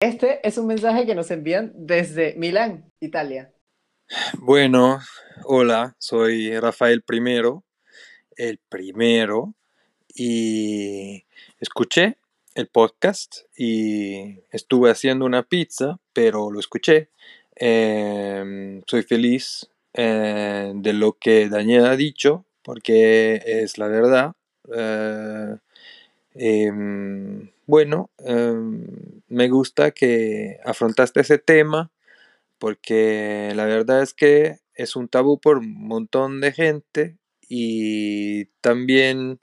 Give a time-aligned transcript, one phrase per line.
[0.00, 3.52] Este es un mensaje que nos envían desde Milán, Italia.
[4.34, 5.00] Bueno,
[5.42, 7.64] hola, soy Rafael Primero,
[8.36, 9.54] el primero,
[10.14, 11.24] y
[11.58, 12.16] escuché
[12.54, 17.10] el podcast y estuve haciendo una pizza, pero lo escuché.
[17.56, 24.32] Em, soy feliz eh, de lo que Daniel ha dicho, porque es la verdad.
[24.72, 25.56] Eh,
[26.36, 28.86] em, bueno, em,
[29.28, 31.92] me gusta que afrontaste ese tema
[32.58, 39.38] porque la verdad es que es un tabú por un montón de gente y también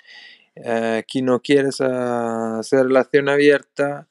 [0.57, 4.07] uh, quien no quiere hacer relación abierta,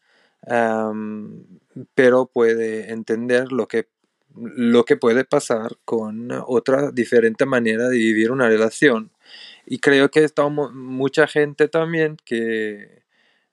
[1.97, 3.89] pero puede entender lo que,
[4.37, 9.11] lo que puede pasar con otra diferente manera de vivir una relación.
[9.67, 13.04] Y creo que está mucha gente también que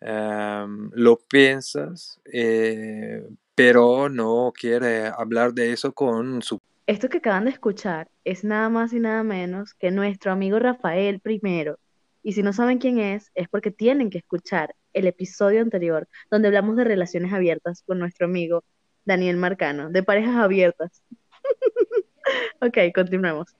[0.02, 3.23] lo piensas, eh,
[3.55, 6.59] pero no quiere hablar de eso con su...
[6.88, 11.20] Esto que acaban de escuchar es nada más y nada menos que nuestro amigo Rafael
[11.20, 11.78] primero.
[12.23, 16.47] Y si no saben quién es, es porque tienen que escuchar el episodio anterior donde
[16.47, 18.64] hablamos de relaciones abiertas con nuestro amigo
[19.06, 21.03] Daniel Marcano, de parejas abiertas.
[22.62, 23.56] ok, continuemos.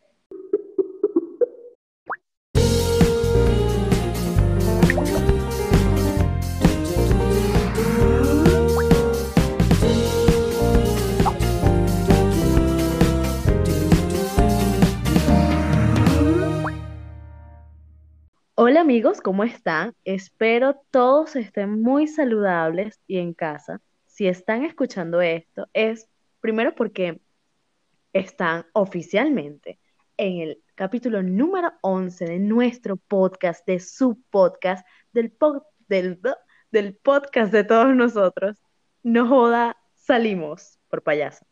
[18.64, 19.96] Hola amigos, ¿cómo están?
[20.06, 23.82] Espero todos estén muy saludables y en casa.
[24.06, 26.08] Si están escuchando esto, es
[26.42, 27.20] primero porque
[28.14, 29.80] están oficialmente
[30.16, 35.36] en el capítulo número 11 de nuestro podcast, de su podcast, del,
[35.88, 36.22] del,
[36.70, 38.62] del podcast de todos nosotros.
[39.02, 41.44] No joda, salimos por payaso.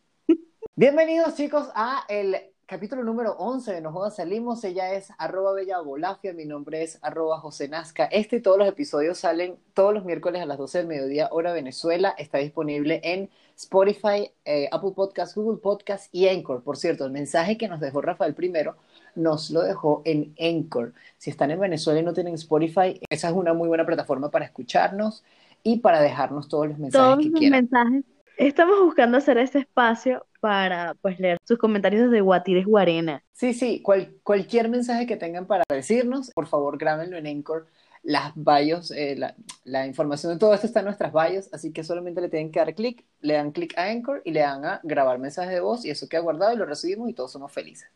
[0.75, 2.35] Bienvenidos chicos a el
[2.69, 4.63] capítulo número 11 de Nos Salimos.
[4.63, 8.05] Ella es arroba bella golafia, mi nombre es arroba José Nazca.
[8.05, 11.51] Este y todos los episodios salen todos los miércoles a las 12 del mediodía, hora
[11.51, 12.13] Venezuela.
[12.15, 16.61] Está disponible en Spotify, eh, Apple Podcast, Google Podcast y Anchor.
[16.61, 18.75] Por cierto, el mensaje que nos dejó Rafael primero
[19.15, 20.93] nos lo dejó en Anchor.
[21.17, 24.45] Si están en Venezuela y no tienen Spotify, esa es una muy buena plataforma para
[24.45, 25.23] escucharnos
[25.63, 27.67] y para dejarnos todos los mensajes todos que quieran.
[27.71, 28.18] mensajes.
[28.39, 33.21] Estamos buscando hacer este espacio para pues leer sus comentarios de Guatires Guarena.
[33.33, 33.83] Sí, sí,
[34.23, 37.67] cualquier mensaje que tengan para decirnos, por favor grábenlo en Anchor.
[38.01, 39.17] Las bios, eh,
[39.65, 42.59] la, información de todo esto está en nuestras bios, así que solamente le tienen que
[42.59, 45.83] dar clic, le dan clic a Anchor y le dan a grabar mensajes de voz
[45.83, 47.89] y eso queda guardado y lo recibimos y todos somos felices.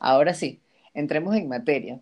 [0.00, 0.62] Ahora sí,
[0.94, 2.00] entremos en materia.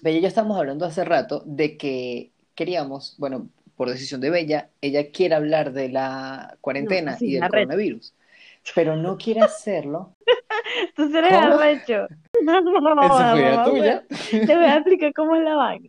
[0.00, 4.70] Bella y yo estamos hablando hace rato de que queríamos, bueno, por decisión de Bella,
[4.80, 7.50] ella quiere hablar de la cuarentena No, sí, y del red.
[7.50, 8.14] coronavirus,
[8.74, 10.14] pero no quiere hacerlo.
[10.96, 12.06] Tú eres arrecho.
[12.32, 14.04] Fue la Mamá, tuya.
[14.30, 15.88] Te voy a explicar cómo es la vaina.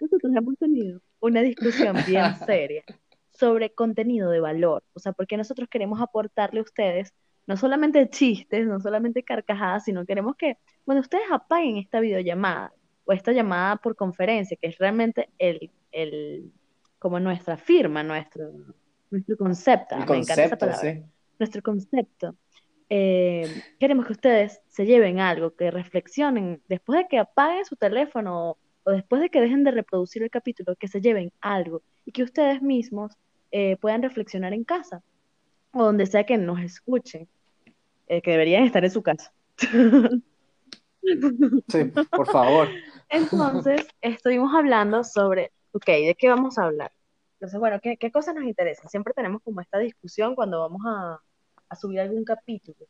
[0.00, 2.82] Nosotros hemos tenido una discusión bien seria
[3.30, 4.82] sobre contenido de valor.
[4.94, 7.12] O sea, porque nosotros queremos aportarle a ustedes
[7.46, 12.72] no solamente chistes, no solamente carcajadas, sino queremos que cuando ustedes apaguen esta videollamada
[13.04, 16.52] o esta llamada por conferencia, que es realmente el, el
[17.04, 18.50] como nuestra firma, nuestro,
[19.10, 19.94] nuestro concepto.
[19.94, 21.02] Me encanta esa palabra sí.
[21.38, 22.34] nuestro concepto.
[22.88, 23.46] Eh,
[23.78, 28.58] queremos que ustedes se lleven algo, que reflexionen después de que apaguen su teléfono o,
[28.84, 32.22] o después de que dejen de reproducir el capítulo, que se lleven algo y que
[32.22, 33.12] ustedes mismos
[33.50, 35.02] eh, puedan reflexionar en casa
[35.74, 37.28] o donde sea que nos escuchen,
[38.06, 39.30] eh, que deberían estar en su casa.
[41.68, 42.66] Sí, por favor.
[43.10, 46.92] Entonces, estuvimos hablando sobre, ok, ¿de qué vamos a hablar?
[47.44, 48.88] Entonces, bueno, ¿qué, qué cosas nos interesan?
[48.88, 51.20] Siempre tenemos como esta discusión cuando vamos a,
[51.68, 52.86] a subir algún capítulo.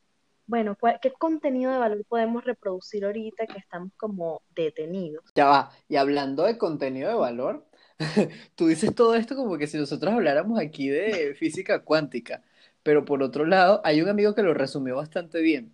[0.47, 5.25] Bueno, ¿cuál- ¿qué contenido de valor podemos reproducir ahorita que estamos como detenidos?
[5.35, 5.71] Ya va.
[5.89, 7.65] Y hablando de contenido de valor,
[8.55, 12.41] tú dices todo esto como que si nosotros habláramos aquí de física cuántica,
[12.81, 15.73] pero por otro lado, hay un amigo que lo resumió bastante bien.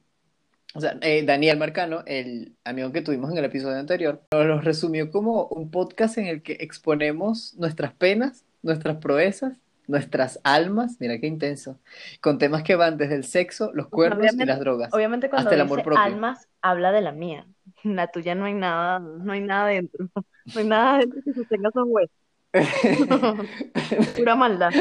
[0.74, 4.60] O sea, eh, Daniel Marcano, el amigo que tuvimos en el episodio anterior, nos lo
[4.60, 11.19] resumió como un podcast en el que exponemos nuestras penas, nuestras proezas, nuestras almas, mira
[11.19, 11.80] qué intenso,
[12.22, 14.94] con temas que van desde el sexo, los cuernos y las drogas.
[14.94, 16.04] Obviamente cuando Hasta el amor dice propio.
[16.04, 17.48] almas, habla de la mía.
[17.84, 20.08] La tuya no hay nada, no hay nada dentro.
[20.16, 22.16] No hay nada dentro que sostenga esos huesos.
[24.16, 24.72] Pura maldad.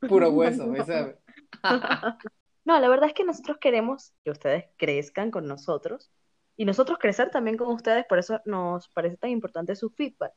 [0.00, 1.18] Puro hueso, ¿me sabe?
[2.66, 6.10] No, la verdad es que nosotros queremos que ustedes crezcan con nosotros
[6.56, 10.32] y nosotros crecer también con ustedes, por eso nos parece tan importante su feedback.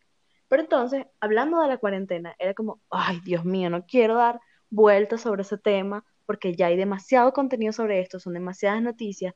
[0.48, 4.40] Pero entonces, hablando de la cuarentena, era como, ay, Dios mío, no quiero dar
[4.70, 9.34] vueltas sobre ese tema, porque ya hay demasiado contenido sobre esto, son demasiadas noticias,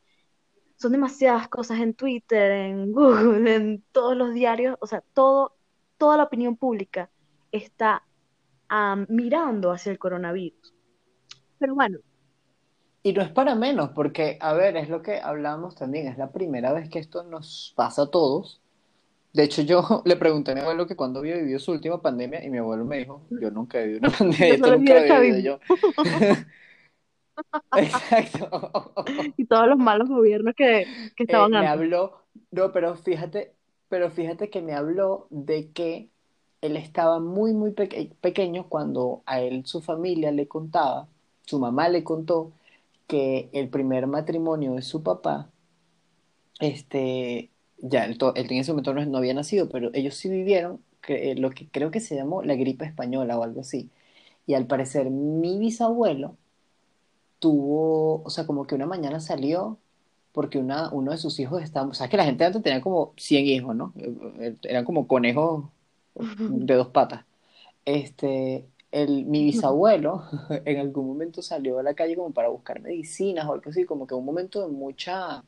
[0.77, 5.57] son demasiadas cosas en Twitter, en Google, en todos los diarios, o sea, todo,
[5.97, 7.11] toda la opinión pública
[7.51, 8.03] está
[8.69, 10.75] ah, mirando hacia el coronavirus.
[11.59, 11.99] Pero bueno,
[13.03, 16.31] Y no es para menos, porque, a ver, es lo que hablamos también, es la
[16.31, 18.60] primera vez que esto nos pasa a todos.
[19.33, 22.43] De hecho, yo le pregunté a mi abuelo que cuándo había vivido su última pandemia
[22.43, 25.39] y mi abuelo me dijo, yo nunca he vivido una pandemia, yo nunca había vivido
[25.39, 25.59] yo.
[27.73, 28.49] Exacto.
[29.37, 31.67] y todos los malos gobiernos que, que Eh, estaban me antes.
[31.67, 33.55] habló, no, pero fíjate,
[33.89, 36.09] pero fíjate que me habló de que
[36.61, 41.07] él estaba muy, muy peque- pequeño cuando a él su familia le contaba,
[41.45, 42.53] su mamá le contó
[43.07, 45.51] que el primer matrimonio de su papá,
[46.59, 47.50] este,
[47.81, 50.83] ya él, to- él en ese momento no, no había nacido, pero ellos sí vivieron
[51.01, 53.91] que, eh, lo que creo que se llamó la gripe española o algo así.
[54.47, 56.37] Y al parecer mi bisabuelo
[57.39, 59.79] tuvo, o sea, como que una mañana salió
[60.31, 63.13] porque una, uno de sus hijos estaba, o sea, que la gente antes tenía como
[63.17, 63.93] 100 hijos, ¿no?
[63.97, 65.65] Eh, eh, Eran como conejos
[66.47, 67.25] de dos patas.
[67.85, 70.25] Este, el, mi bisabuelo
[70.65, 74.07] en algún momento salió a la calle como para buscar medicinas o algo así, como
[74.07, 75.43] que un momento de mucha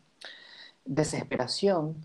[0.86, 1.96] desesperación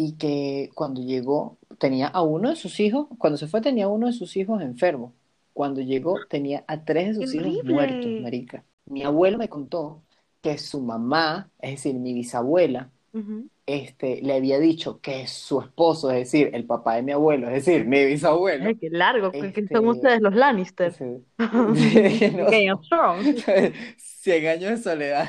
[0.00, 3.88] y que cuando llegó tenía a uno de sus hijos, cuando se fue tenía a
[3.88, 5.14] uno de sus hijos enfermo.
[5.52, 8.20] Cuando llegó tenía a tres de ¡Qué sus hijos muertos, horrible!
[8.22, 8.64] marica.
[8.86, 10.02] Mi abuelo me contó
[10.42, 13.48] que su mamá, es decir, mi bisabuela, Ujú.
[13.66, 17.64] este, le había dicho que su esposo, es decir, el papá de mi abuelo, es
[17.66, 20.88] decir, mi bisabuelo, Ay, qué largo, que que son este, ustedes los Lannister.
[20.88, 23.44] ese- De no, Game of Thrones.
[23.98, 25.28] 100 años de soledad.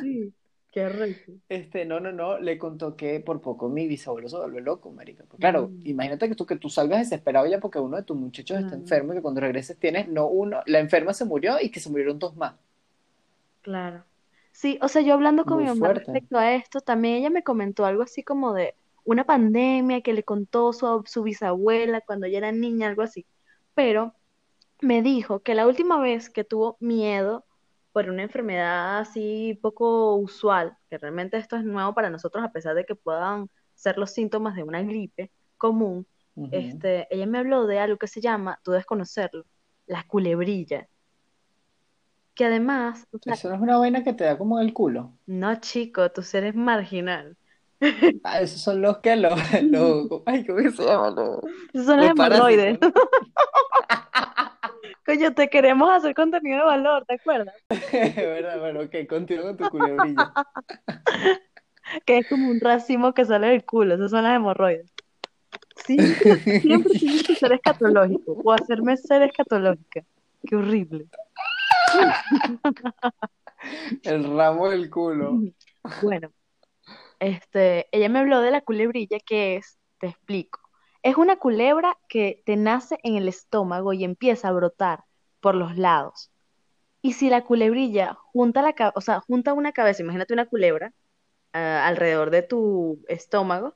[0.00, 0.34] Sí,
[0.72, 1.32] qué rico.
[1.48, 5.24] Este, no, no, no, le contó que por poco mi bisabuelo se vuelve loco, marica.
[5.28, 5.82] Pues claro, Mm.
[5.84, 9.12] imagínate que tú, que tú salgas desesperado ya porque uno de tus muchachos está enfermo
[9.12, 12.18] y que cuando regreses tienes, no uno, la enferma se murió y que se murieron
[12.18, 12.54] dos más.
[13.60, 14.04] claro.
[14.52, 15.94] Sí, o sea, yo hablando con Muy mi mamá fuerte.
[15.94, 18.74] respecto a esto, también ella me comentó algo así como de
[19.04, 23.26] una pandemia que le contó su, su bisabuela cuando ella era niña, algo así.
[23.74, 24.14] Pero
[24.82, 27.46] me dijo que la última vez que tuvo miedo
[27.92, 32.74] por una enfermedad así poco usual, que realmente esto es nuevo para nosotros a pesar
[32.74, 36.06] de que puedan ser los síntomas de una gripe común,
[36.50, 39.44] este, ella me habló de algo que se llama, tú debes conocerlo,
[39.86, 40.88] la culebrilla,
[42.34, 45.12] que además, Eso no es una vaina que te da como en el culo.
[45.26, 47.36] no chico, tú eres marginal.
[48.24, 51.08] Ah, esos son los que los, los, ay, ¿cómo se llama?
[51.72, 52.78] Esos son los los hemorroides.
[55.04, 57.54] Coño, te queremos hacer contenido de valor, ¿te acuerdas?
[57.92, 58.60] ¿Verdad?
[58.60, 60.32] Bueno, ok, continúa con tu culebrilla.
[62.06, 64.90] Que es como un racimo que sale del culo, esos son las hemorroides.
[65.84, 70.02] Siempre, siempre tienes que ser escatológico o hacerme ser escatológica.
[70.46, 71.06] Qué horrible.
[74.04, 75.40] El ramo del culo.
[76.02, 76.30] Bueno,
[77.18, 80.60] este, ella me habló de la culebrilla que es, te explico,
[81.02, 85.04] es una culebra que te nace en el estómago y empieza a brotar
[85.40, 86.30] por los lados.
[87.02, 90.92] Y si la culebrilla junta la, o sea, junta una cabeza, imagínate una culebra
[91.52, 93.74] ah, alrededor de tu estómago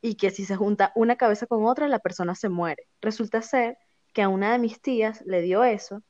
[0.00, 2.86] y que si se junta una cabeza con otra, la persona se muere.
[3.02, 3.76] Resulta ser
[4.14, 6.02] que a una de mis tías le dio eso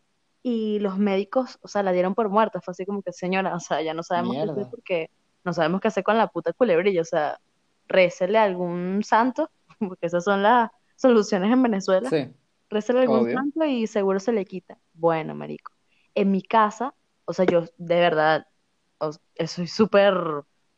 [0.42, 2.60] y los médicos, o sea, la dieron por muerta.
[2.60, 5.10] Fue así como que, señora, o sea, ya no sabemos qué hacer porque
[5.42, 7.00] no sabemos qué hacer con la puta culebrilla.
[7.00, 7.40] O sea,
[7.88, 9.50] récele a algún santo,
[9.88, 12.12] porque esas son las soluciones en Venezuela.
[12.12, 12.34] Sí,
[12.96, 14.78] a algún santo y seguro se le quita.
[14.94, 15.72] Bueno, marico,
[16.14, 18.46] en mi casa, o sea, yo de verdad
[18.98, 19.12] o-
[19.46, 20.14] soy súper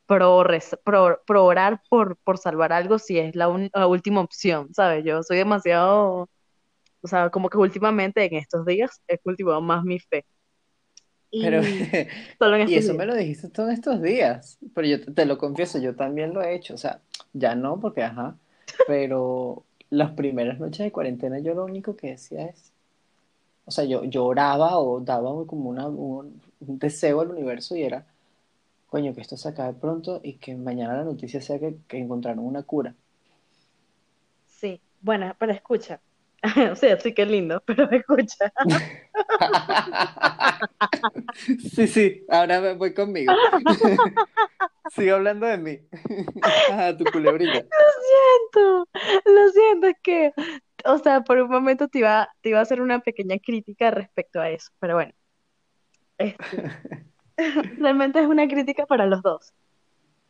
[0.06, 0.44] pro,
[0.84, 5.04] pro, pro orar por, por salvar algo si es la, un- la última opción, ¿sabes?
[5.04, 6.30] Yo soy demasiado,
[7.02, 10.26] o sea, como que últimamente en estos días he cultivado más mi fe.
[11.38, 11.62] Pero, Y
[12.38, 12.94] solo en y eso días.
[12.94, 14.58] me lo dijiste todos estos días.
[14.74, 16.74] Pero yo te, te lo confieso, yo también lo he hecho.
[16.74, 17.02] O sea,
[17.32, 18.38] ya no, porque ajá.
[18.86, 22.72] Pero las primeras noches de cuarentena yo lo único que decía es,
[23.66, 27.82] o sea, yo, yo oraba o daba como una, un, un deseo al universo y
[27.84, 28.06] era,
[28.88, 32.44] coño, que esto se acabe pronto y que mañana la noticia sea que, que encontraron
[32.46, 32.94] una cura.
[34.46, 36.02] Sí, bueno, pero escucha.
[36.42, 36.42] O
[36.76, 38.52] sea, sí que lindo, pero escucha.
[41.74, 43.32] Sí, sí, ahora me voy conmigo.
[44.90, 45.78] Sigo hablando de mí.
[46.42, 47.60] Ajá, tu culebrilla.
[47.60, 47.68] Lo
[48.08, 48.88] siento,
[49.24, 50.32] lo siento, es que,
[50.84, 54.40] o sea, por un momento te iba, te iba a hacer una pequeña crítica respecto
[54.40, 55.12] a eso, pero bueno,
[56.18, 56.70] este,
[57.78, 59.52] realmente es una crítica para los dos.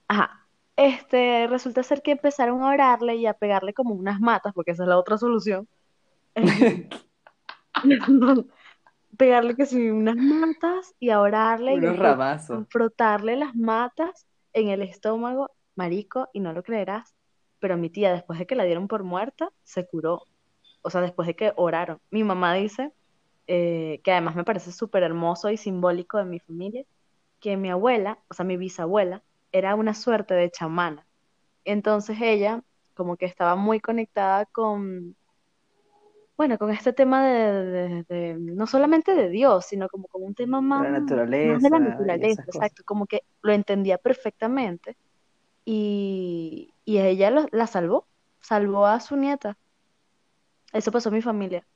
[0.08, 0.46] Ajá,
[0.76, 4.82] este, resulta ser que empezaron a orarle y a pegarle como unas matas, porque esa
[4.84, 5.68] es la otra solución,
[9.16, 12.66] pegarle que sí unas matas y a orarle y a Unos ramazos.
[12.70, 17.14] frotarle las matas en el estómago, marico, y no lo creerás,
[17.58, 20.24] pero mi tía, después de que la dieron por muerta, se curó.
[20.82, 22.00] O sea, después de que oraron.
[22.10, 22.92] Mi mamá dice,
[23.46, 26.84] eh, que además me parece súper hermoso y simbólico de mi familia,
[27.40, 31.06] que mi abuela, o sea, mi bisabuela, era una suerte de chamana.
[31.64, 32.62] Entonces ella
[32.94, 35.16] como que estaba muy conectada con,
[36.38, 40.34] bueno, con este tema de, de- de- no solamente de Dios, sino como con un
[40.36, 41.04] tema más, De la
[41.42, 44.96] más de la naturaleza naturaleza, exacto, como que lo entendía perfectamente
[45.64, 48.08] y, y ella lo- la salvó,
[48.40, 49.58] salvó a su nieta.
[50.72, 51.66] Eso pasó en mi familia.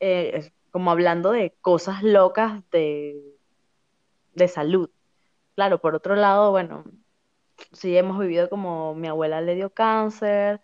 [0.00, 3.16] Eh, como hablando de cosas locas de,
[4.34, 4.90] de salud.
[5.56, 6.84] Claro, por otro lado, bueno,
[7.72, 10.62] sí hemos vivido como mi abuela le dio cáncer,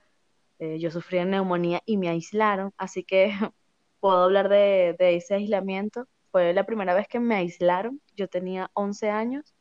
[0.64, 3.32] eh, yo sufrí neumonía y me aislaron, así que
[4.00, 6.08] puedo hablar de, ese aislamiento.
[6.30, 9.54] Fue la primera vez que me aislaron, yo tenía 11 años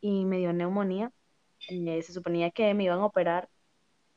[0.00, 1.12] y me dio neumonía.
[1.68, 3.48] Eh, se suponía que me iban a operar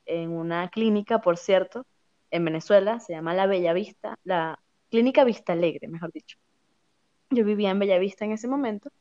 [0.05, 1.85] en una clínica, por cierto,
[2.31, 4.59] en Venezuela, se llama La Bella Vista, la
[4.89, 6.37] Clínica Vista Alegre, mejor dicho.
[7.31, 8.91] Yo vivía en Bellavista en ese momento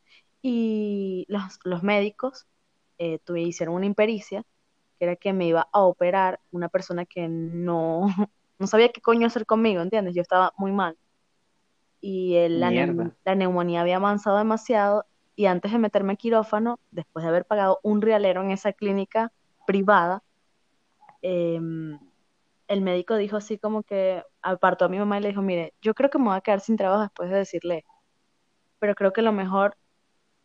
[0.43, 2.47] y los, médicos
[2.99, 4.45] eh, hicieron una impericia,
[4.99, 8.07] que era que me iba a operar una persona que no,
[8.59, 10.15] no sabía qué coño hacer conmigo, ¿entiendes?
[10.15, 10.97] Yo estaba muy mal.
[12.01, 13.17] Y el- la, neu- Mierda.
[13.25, 15.05] la neumonía había avanzado demasiado
[15.37, 19.33] y antes de meterme a quirófano, después de haber pagado un realero en esa clínica
[19.67, 20.23] privada,
[21.23, 21.99] em,
[22.69, 25.95] el médico dijo así como que apartó a mi mamá y le dijo, mire, yo
[25.95, 27.85] creo que me voy a quedar sin trabajo después de decirle,
[28.81, 29.77] pero creo que lo mejor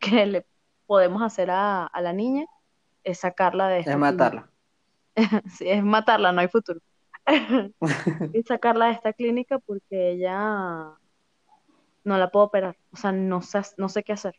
[0.00, 0.46] que le
[0.86, 2.46] podemos hacer a, a la niña
[3.04, 4.50] es sacarla de esta Es matarla.
[5.56, 6.80] Sí, es matarla, no hay futuro.
[8.32, 10.98] Es sacarla de esta clínica porque ella
[12.04, 14.34] no la puedo operar, o sea, no sé, no sé qué hacer.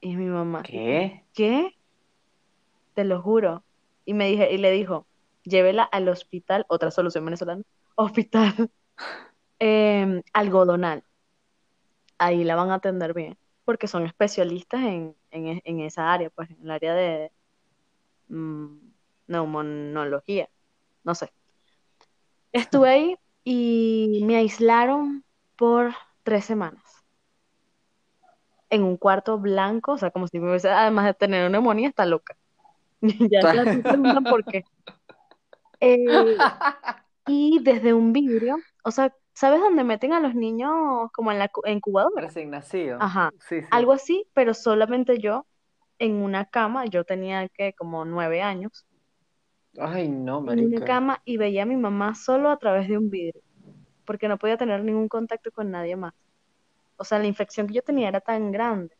[0.00, 1.24] Y mi mamá, ¿Qué?
[1.32, 1.76] ¿qué?
[2.94, 3.62] Te lo juro.
[4.04, 5.06] Y me dije, y le dijo,
[5.42, 7.62] llévela al hospital, otra solución venezolana,
[7.94, 8.70] hospital
[9.58, 11.04] eh, algodonal.
[12.18, 16.50] Ahí la van a atender bien, porque son especialistas en, en, en esa área, pues
[16.50, 17.32] en el área de
[18.28, 20.48] neumonología,
[21.04, 21.32] no sé.
[22.52, 25.24] Estuve ahí y me aislaron
[25.56, 26.82] por tres semanas
[28.70, 31.88] en un cuarto blanco, o sea, como si me hubiese, además de tener una neumonía,
[31.88, 32.36] está loca.
[33.30, 34.64] Ya se se preguntan por qué.
[35.80, 36.38] Eh,
[37.26, 41.48] y desde un vidrio, o sea, ¿sabes dónde meten a los niños como en la
[41.48, 42.26] cu- incubadora?
[42.26, 42.96] Recién nacido.
[43.00, 43.68] Ajá, Sí, sí.
[43.70, 45.46] algo así, pero solamente yo
[45.98, 48.86] en una cama, yo tenía que como nueve años,
[49.78, 50.84] Ay, no, en una marica.
[50.84, 53.42] cama y veía a mi mamá solo a través de un vidrio,
[54.04, 56.14] porque no podía tener ningún contacto con nadie más.
[56.96, 58.96] O sea, la infección que yo tenía era tan grande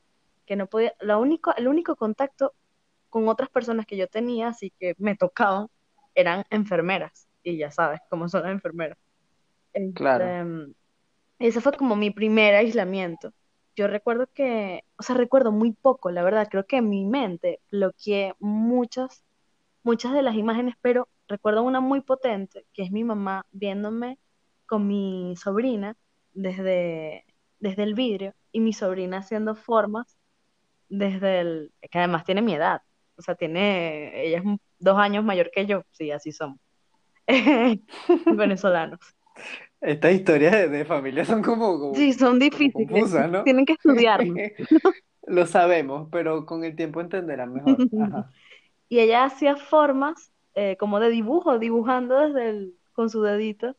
[0.47, 2.55] que no podía, lo único, el único contacto
[3.09, 5.69] con otras personas que yo tenía, así que me tocaban,
[6.15, 8.99] eran enfermeras, y ya sabes cómo son las enfermeras.
[9.95, 10.25] Claro.
[10.27, 10.75] Este,
[11.39, 13.33] ese fue como mi primer aislamiento.
[13.77, 17.61] Yo recuerdo que, o sea, recuerdo muy poco, la verdad, creo que en mi mente
[17.71, 19.25] bloqueé muchas,
[19.85, 24.19] muchas de las imágenes, pero recuerdo una muy potente, que es mi mamá viéndome
[24.67, 25.97] con mi sobrina
[26.35, 27.27] desde,
[27.61, 30.17] desde el vidrio y mi sobrina haciendo formas
[30.89, 32.83] desde el, que además tiene mi edad,
[33.17, 36.59] o sea, tiene, ella es un- dos años mayor que yo, sí, así somos,
[38.31, 39.01] venezolanos.
[39.81, 43.45] Estas historias de, familia son como, como, Sí, son difíciles, confusas, ¿no?
[43.45, 44.35] tienen que estudiarlo.
[45.27, 47.77] Lo sabemos, pero con el tiempo entenderán mejor.
[48.03, 48.31] Ajá.
[48.89, 53.77] Y ella hacía formas eh, como de dibujo, dibujando desde el, con su dedito,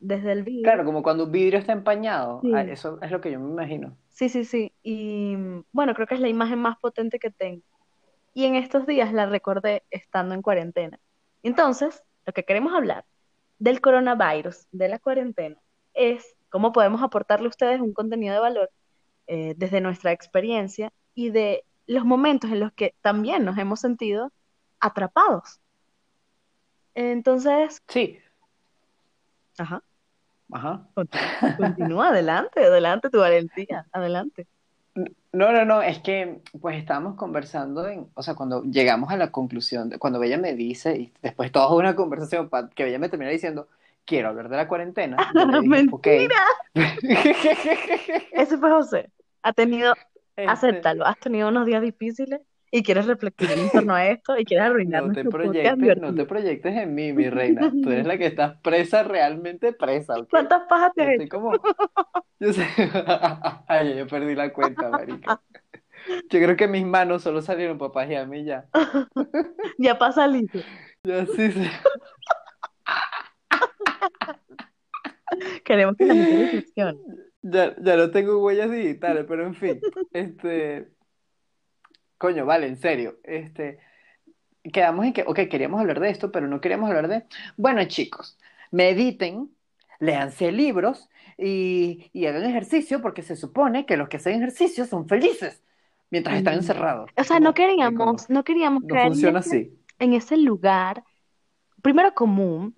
[0.00, 0.64] desde el vidrio.
[0.64, 2.40] Claro, como cuando un vidrio está empañado.
[2.42, 2.52] Sí.
[2.54, 3.96] Ah, Eso es lo que yo me imagino.
[4.08, 4.72] Sí, sí, sí.
[4.82, 5.36] Y
[5.72, 7.62] bueno, creo que es la imagen más potente que tengo.
[8.34, 10.98] Y en estos días la recordé estando en cuarentena.
[11.42, 13.04] Entonces, lo que queremos hablar
[13.58, 15.56] del coronavirus, de la cuarentena,
[15.94, 18.70] es cómo podemos aportarle a ustedes un contenido de valor
[19.26, 24.32] eh, desde nuestra experiencia y de los momentos en los que también nos hemos sentido
[24.80, 25.60] atrapados.
[26.94, 28.18] Entonces, Sí.
[29.58, 29.82] ajá,
[30.52, 30.88] Ajá.
[30.94, 34.46] continúa, continúa, adelante, adelante tu valentía, adelante.
[35.36, 39.30] No, no, no, es que pues estábamos conversando en, o sea, cuando llegamos a la
[39.30, 43.10] conclusión, de, cuando Bella me dice, y después toda una conversación, pa- que Bella me
[43.10, 43.68] termina diciendo,
[44.06, 46.06] quiero hablar de la cuarentena, le dije, ok.
[48.32, 49.10] Ese fue José.
[49.42, 49.92] Ha tenido,
[50.36, 54.44] Este, acéptalo, has tenido unos días difíciles y quieres reflexionar en torno a esto y
[54.44, 57.70] quieres arruinar No te proyectes, no te proyectes en mí, mi reina.
[57.82, 60.14] Tú eres la que estás presa, realmente presa.
[60.28, 61.52] ¿Cuántas pajas te estoy como,
[62.40, 62.66] yo sé,
[63.68, 65.40] ay, yo perdí la cuenta, marica.
[66.30, 68.66] Yo creo que mis manos solo salieron pajearme y ya.
[69.78, 70.58] Ya pasa listo.
[71.04, 71.68] Ya sí, sí.
[75.64, 76.98] Queremos que la gente reflexione.
[77.42, 79.80] Ya, ya no tengo huellas digitales, pero en fin,
[80.12, 80.88] este,
[82.18, 83.78] coño, vale, en serio, este,
[84.72, 87.24] quedamos en que, ok, queríamos hablar de esto, pero no queríamos hablar de,
[87.56, 88.38] bueno, chicos,
[88.70, 89.54] mediten,
[90.00, 91.08] léanse libros
[91.38, 95.62] y, y hagan ejercicio porque se supone que los que hacen ejercicio son felices
[96.10, 97.10] mientras están encerrados.
[97.16, 99.78] O sea, Como, no queríamos, no queríamos No caer en funciona ese, así.
[99.98, 101.04] en ese lugar,
[101.82, 102.76] primero común,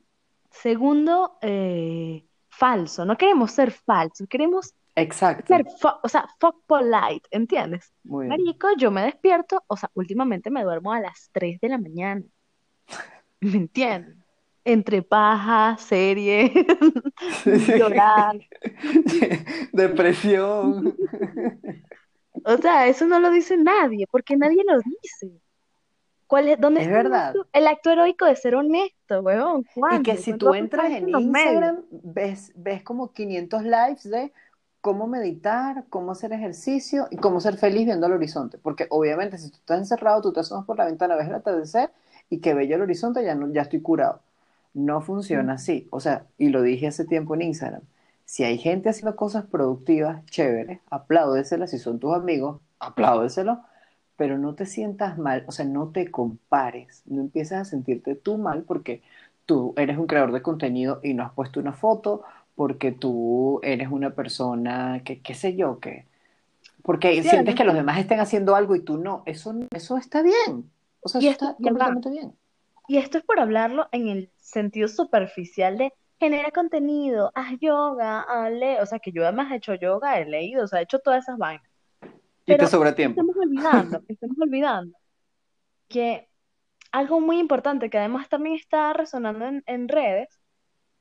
[0.51, 3.05] segundo eh, falso.
[3.07, 5.67] No queremos ser falsos, queremos Exacto, ser,
[6.03, 7.93] o sea, fuck polite, ¿entiendes?
[8.05, 8.41] muy bien.
[8.41, 12.23] Marico, yo me despierto, o sea, últimamente me duermo a las 3 de la mañana,
[13.41, 14.17] ¿me entiendes?
[14.65, 16.53] Entre paja, serie,
[17.79, 18.39] llorar.
[19.73, 20.95] Depresión.
[22.45, 25.41] O sea, eso no lo dice nadie, porque nadie lo dice.
[26.27, 27.35] ¿Cuál es, dónde Es está verdad.
[27.53, 29.65] el acto heroico de ser honesto, weón?
[29.91, 31.09] Y que si ¿Cuándo tú entras en?
[31.09, 34.33] Instagram, ves, ves como 500 lives de
[34.81, 38.59] cómo meditar, cómo hacer ejercicio y cómo ser feliz viendo el horizonte.
[38.59, 41.91] Porque obviamente si tú estás encerrado, tú te asomas por la ventana, ves el atardecer
[42.31, 44.21] y que bello el horizonte, ya, no, ya estoy curado.
[44.75, 45.89] No funciona así.
[45.91, 47.83] O sea, y lo dije hace tiempo en Instagram.
[48.25, 51.71] Si hay gente haciendo cosas productivas, chéveres, apláudeselas.
[51.71, 53.59] Si son tus amigos, apláudeselos.
[54.17, 57.03] Pero no te sientas mal, o sea, no te compares.
[57.07, 59.03] No empieces a sentirte tú mal porque
[59.47, 62.23] tú eres un creador de contenido y no has puesto una foto,
[62.59, 66.05] porque tú eres una persona que, qué sé yo, que...
[66.83, 69.23] Porque Sí, sientes que los demás estén haciendo algo y tú no.
[69.27, 70.71] Eso, eso está bien.
[71.03, 72.35] O sea, Y eso esto- está completamente bien.
[72.89, 78.53] Y esto es por hablarlo en el sentido superficial de genera contenido, haz yoga, haz
[78.83, 81.23] o sea, que yo además he hecho yoga, he leído, o sea, he hecho todas
[81.25, 81.65] esas vainas.
[82.03, 83.21] Y te Pero sobra tiempo.
[83.21, 84.99] estamos olvidando, estamos olvidando
[85.89, 86.29] que
[86.93, 90.38] algo muy importante que además también está resonando en, en redes,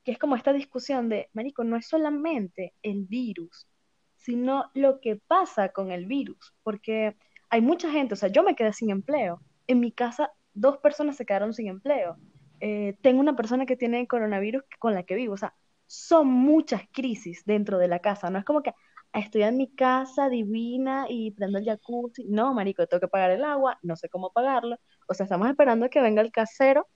[0.08, 3.68] que es como esta discusión de, marico, no es solamente el virus,
[4.16, 7.16] sino lo que pasa con el virus, porque
[7.50, 11.16] hay mucha gente, o sea, yo me quedé sin empleo, en mi casa dos personas
[11.18, 12.16] se quedaron sin empleo,
[12.60, 15.54] Eh, tengo una persona que tiene coronavirus con la que vivo, o sea,
[15.86, 18.72] son muchas crisis dentro de la casa, no es como que
[19.12, 23.30] "Ah, estoy en mi casa divina y prendo el jacuzzi, no, marico, tengo que pagar
[23.32, 24.76] el agua, no sé cómo pagarlo,
[25.08, 26.88] o sea, estamos esperando que venga el casero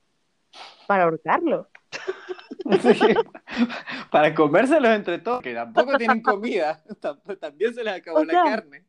[0.87, 1.69] para ahorcarlo.
[4.11, 8.33] Para comérselos entre todos, que tampoco tienen comida, tam- también se les acabó O la
[8.33, 8.85] carne.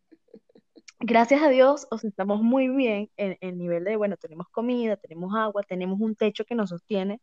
[0.99, 4.95] gracias a Dios, o sea, estamos muy bien en el nivel de, bueno, tenemos comida,
[4.97, 7.19] tenemos agua, tenemos un techo que nos sostiene.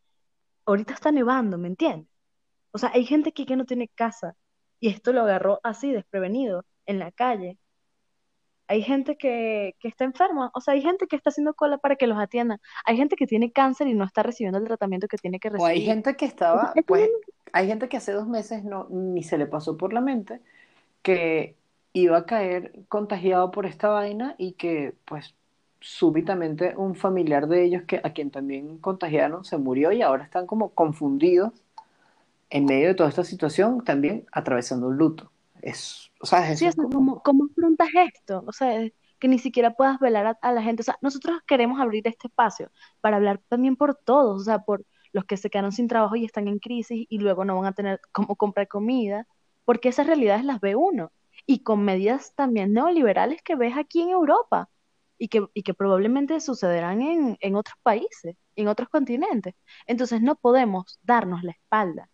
[0.67, 2.09] Ahorita está nevando, ¿me entiendes?
[2.73, 4.37] O sea, hay gente aquí que no tiene casa
[4.79, 7.59] y esto lo agarró así, desprevenido, en la calle.
[8.71, 11.97] Hay gente que, que está enferma, o sea, hay gente que está haciendo cola para
[11.97, 12.59] que los atiendan.
[12.87, 15.67] Hay gente que tiene cáncer y no está recibiendo el tratamiento que tiene que O
[15.67, 15.85] hay recibir.
[15.85, 17.11] gente que estaba, pues,
[17.53, 20.41] hay gente que hace dos meses no, ni se le pasó por la mente
[21.03, 21.57] que
[21.95, 25.37] iba a caer contagiado por esta vaina y que, pues,
[25.81, 30.47] súbitamente un familiar de ellos que a quien también contagiaron se murió y ahora están
[30.47, 31.53] como confundidos
[32.51, 35.33] en medio de toda esta situación, también atravesando un luto.
[35.63, 38.45] Es, o sea, Sí, eso o es sea, como, ¿cómo, cómo afrontas esto?
[38.47, 40.83] O sea, que ni siquiera puedas velar a, a la gente.
[40.83, 42.71] O sea, nosotros queremos abrir este espacio
[43.01, 46.25] para hablar también por todos, o sea, por los que se quedaron sin trabajo y
[46.25, 49.27] están en crisis y luego no van a tener cómo comprar comida,
[49.65, 51.13] porque esas realidades las ve uno.
[51.47, 54.69] Y con medidas también neoliberales que ves aquí en Europa
[55.19, 59.55] y que, y que probablemente sucederán en, en otros países, en otros continentes.
[59.87, 62.11] Entonces no podemos darnos la espalda.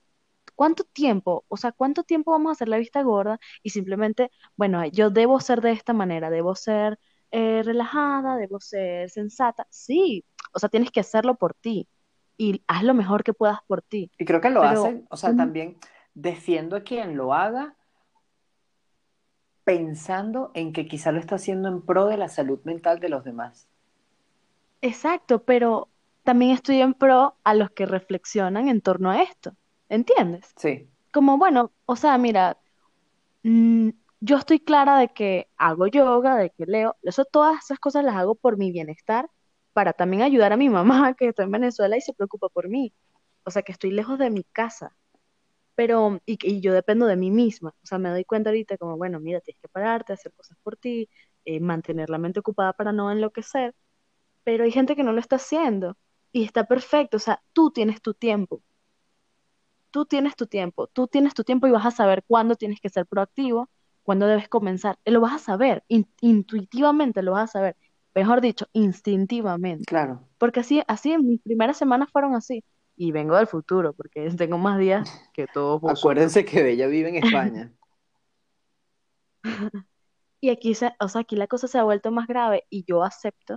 [0.57, 4.85] ¿Cuánto tiempo, o sea, cuánto tiempo vamos a hacer la vista gorda y simplemente, bueno,
[4.87, 6.99] yo debo ser de esta manera, debo ser
[7.33, 9.67] eh, relajada, debo ser sensata?
[9.71, 11.89] Sí, o sea, tienes que hacerlo por ti
[12.39, 14.13] y haz lo mejor que puedas por ti.
[14.19, 15.77] y creo que lo Pero, hacen, o sea, también
[16.15, 17.77] defiendo a quien lo haga
[19.65, 23.23] pensando en que quizá lo está haciendo en pro de la salud mental de los
[23.23, 23.69] demás.
[24.81, 25.91] Exacto, pero
[26.23, 29.57] también estoy en pro a los que reflexionan en torno a esto,
[29.89, 30.57] ¿entiendes?
[30.57, 32.59] Sí, Como, bueno, o sea, mira,
[33.45, 38.05] mm, yo estoy clara de que hago yoga, de que leo, eso, todas esas cosas
[38.05, 39.31] las hago por mi bienestar,
[39.73, 42.95] para también ayudar a mi mamá que está en Venezuela y se preocupa por mí.
[43.45, 44.97] O sea, que estoy lejos de mi casa.
[45.75, 48.97] pero, y, y yo dependo de mí misma, o sea, me doy cuenta ahorita como,
[48.97, 51.09] bueno, mira, tienes que pararte, hacer cosas por ti,
[51.45, 53.75] eh, mantener la mente ocupada para no enloquecer,
[54.45, 55.99] pero hay gente que no lo está haciendo
[56.33, 58.63] y está perfecto, o sea, tú tienes tu tiempo,
[59.91, 62.89] tú tienes tu tiempo, tú tienes tu tiempo y vas a saber cuándo tienes que
[62.89, 63.69] ser proactivo,
[64.03, 67.77] cuándo debes comenzar, lo vas a saber, in- intuitivamente lo vas a saber,
[68.15, 69.85] mejor dicho, instintivamente.
[69.85, 70.21] Claro.
[70.39, 72.63] Porque así, así, mis primeras semanas fueron así.
[72.97, 76.01] Y vengo del futuro, porque tengo más días que todos vosotros.
[76.01, 77.73] Acuérdense que Bella vive en España.
[80.41, 83.03] Y aquí, se, o sea, aquí la cosa se ha vuelto más grave y yo
[83.03, 83.57] acepto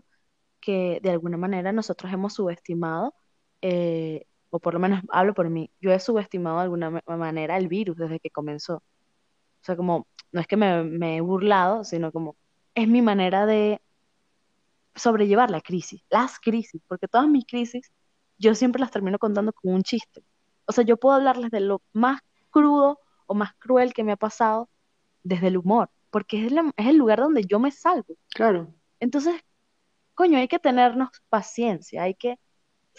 [0.61, 3.15] que de alguna manera nosotros hemos subestimado,
[3.61, 7.57] eh, o por lo menos hablo por mí, yo he subestimado de alguna ma- manera
[7.57, 8.77] el virus desde que comenzó.
[8.77, 8.83] O
[9.63, 12.35] sea, como, no es que me, me he burlado, sino como,
[12.75, 13.81] es mi manera de
[14.95, 17.91] sobrellevar la crisis, las crisis, porque todas mis crisis
[18.37, 20.23] yo siempre las termino contando con un chiste.
[20.65, 24.17] O sea, yo puedo hablarles de lo más crudo o más cruel que me ha
[24.17, 24.69] pasado
[25.23, 28.15] desde el humor, porque es, la- es el lugar donde yo me salvo.
[28.33, 28.73] Claro.
[28.99, 29.35] Entonces,
[30.15, 32.39] coño, hay que tenernos paciencia, hay que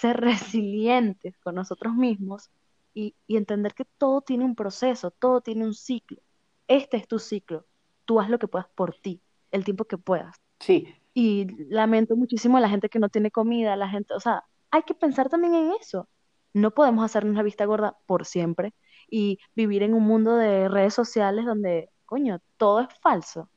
[0.01, 2.51] ser resilientes con nosotros mismos
[2.95, 6.21] y, y entender que todo tiene un proceso, todo tiene un ciclo.
[6.69, 7.67] Este es tu ciclo.
[8.05, 10.37] Tú haz lo que puedas por ti, el tiempo que puedas.
[10.61, 14.45] Sí, Y lamento muchísimo a la gente que no tiene comida, la gente, o sea,
[14.71, 16.09] hay que pensar también en eso.
[16.53, 18.75] No podemos hacernos la vista gorda por siempre
[19.09, 23.51] y vivir en un mundo de redes sociales donde, coño, todo es falso.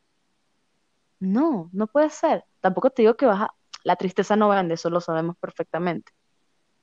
[1.20, 2.46] No, no puede ser.
[2.60, 3.56] Tampoco te digo que vas a...
[3.84, 6.12] La tristeza no vende, eso lo sabemos perfectamente.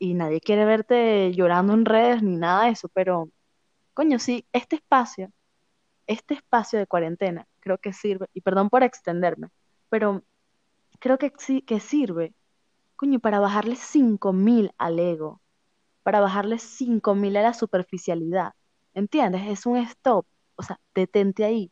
[0.00, 3.30] Y nadie quiere verte llorando en redes ni nada de eso, pero,
[3.94, 5.30] coño, sí, este espacio,
[6.08, 9.50] este espacio de cuarentena, creo que sirve, y perdón por extenderme,
[9.90, 10.24] pero
[11.00, 12.34] creo que sí que sirve,
[12.96, 15.40] coño, para bajarle 5000 al ego,
[16.02, 18.52] para bajarle 5000 a la superficialidad.
[18.94, 19.42] ¿Entiendes?
[19.48, 20.26] Es un stop.
[20.56, 21.70] O sea, detente ahí.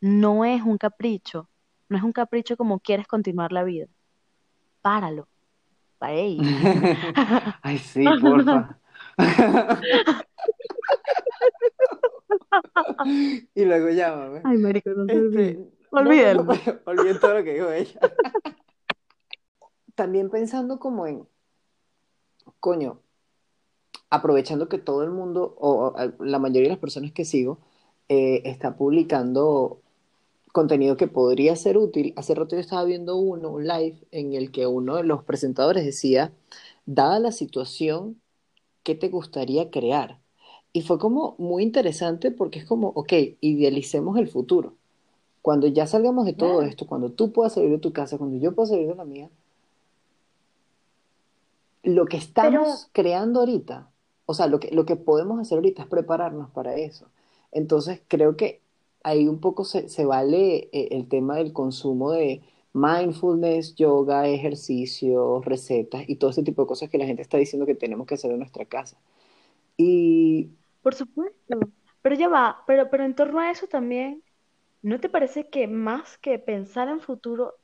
[0.00, 1.48] No es un capricho.
[1.88, 3.86] No es un capricho como quieres continuar la vida.
[4.82, 5.28] Páralo.
[6.04, 6.36] Pa' ey.
[7.62, 8.78] Ay, sí, porfa.
[13.54, 14.42] Y luego llámame.
[14.44, 15.54] Ay, marico, no se Este,
[15.92, 18.00] no, olviden todo lo que dijo ella.
[19.94, 21.26] También pensando como en,
[22.60, 23.00] coño,
[24.10, 27.60] aprovechando que todo el mundo, o o, la mayoría de las personas que sigo,
[28.08, 29.80] eh, está publicando
[30.54, 32.12] contenido que podría ser útil.
[32.14, 35.84] Hace rato yo estaba viendo uno, un live, en el que uno de los presentadores
[35.84, 36.32] decía,
[36.86, 38.20] dada la situación,
[38.84, 40.20] ¿qué te gustaría crear?
[40.72, 44.74] Y fue como muy interesante porque es como, ok, idealicemos el futuro.
[45.42, 48.54] Cuando ya salgamos de todo esto, cuando tú puedas salir de tu casa, cuando yo
[48.54, 49.30] pueda salir de la mía,
[51.82, 53.90] lo que estamos creando ahorita,
[54.24, 57.08] o sea, lo que, lo que podemos hacer ahorita es prepararnos para eso.
[57.50, 58.62] Entonces, creo que
[59.04, 62.42] ahí un poco se, se vale eh, el tema del consumo de
[62.74, 67.66] mindfulness, yoga, ejercicios, recetas y todo ese tipo de cosas que la gente está diciendo
[67.66, 68.98] que tenemos que hacer en nuestra casa.
[69.78, 70.50] Y
[70.82, 71.72] Por supuesto.
[72.02, 74.22] Pero ya va, pero, pero en torno a eso también,
[74.82, 77.54] ¿no te parece que más que pensar en futuro,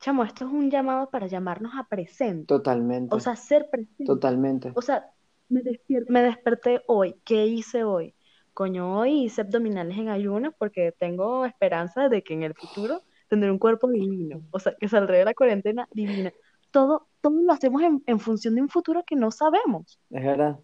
[0.00, 2.50] chamo, esto es un llamado para llamarnos a presente?
[2.50, 4.04] totalmente, O sea, ser presente.
[4.04, 4.74] totalmente.
[4.74, 5.12] O sea,
[5.48, 5.62] me
[6.08, 7.16] me desperté hoy.
[7.24, 8.14] ¿Qué hice hoy?
[8.54, 13.50] Coño, hoy hice abdominales en ayunas porque tengo esperanza de que en el futuro tendré
[13.50, 14.42] un cuerpo divino.
[14.50, 16.32] O sea, que saldré de la cuarentena divina.
[16.70, 19.98] Todo, todo lo hacemos en, en función de un futuro que no sabemos.
[20.10, 20.58] Es verdad.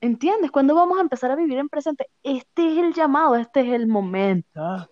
[0.00, 0.50] ¿Entiendes?
[0.50, 2.08] ¿Cuándo vamos a empezar a vivir en presente?
[2.22, 4.88] Este es el llamado, este es el momento.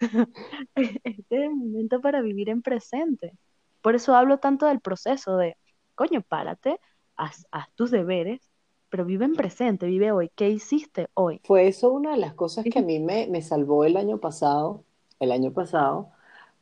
[0.74, 3.32] Este es el momento para vivir en presente.
[3.80, 5.56] Por eso hablo tanto del proceso de,
[5.94, 6.80] coño, párate,
[7.16, 8.47] haz, haz tus deberes,
[8.90, 10.30] pero vive en presente, vive hoy.
[10.34, 11.40] ¿Qué hiciste hoy?
[11.44, 14.84] Fue eso una de las cosas que a mí me, me salvó el año pasado,
[15.20, 16.08] el año pasado,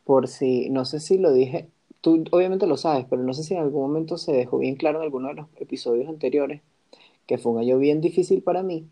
[0.05, 1.69] por si, no sé si lo dije,
[2.01, 4.99] tú obviamente lo sabes, pero no sé si en algún momento se dejó bien claro
[4.99, 6.62] en alguno de los episodios anteriores,
[7.27, 8.89] que fue un año bien difícil para mí,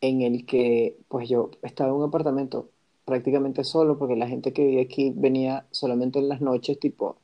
[0.00, 2.68] en el que pues yo estaba en un apartamento
[3.04, 7.16] prácticamente solo, porque la gente que vivía aquí venía solamente en las noches, tipo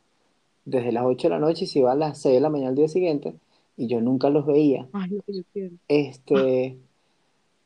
[0.64, 2.70] desde las 8 de la noche y se iba a las 6 de la mañana
[2.70, 3.34] al día siguiente,
[3.76, 4.88] y yo nunca los veía.
[4.92, 5.76] Ay, lo que yo quiero.
[5.88, 6.78] Este,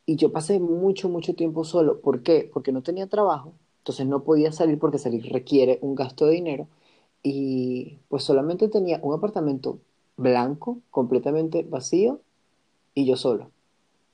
[0.07, 2.01] y yo pasé mucho, mucho tiempo solo.
[2.03, 2.51] ¿Por qué?
[2.53, 6.69] Porque no tenía trabajo, entonces no podía salir porque salir requiere un gasto de dinero.
[7.23, 9.81] Y pues solamente tenía un apartamento
[10.17, 12.23] blanco, completamente vacío,
[12.95, 13.53] y yo solo,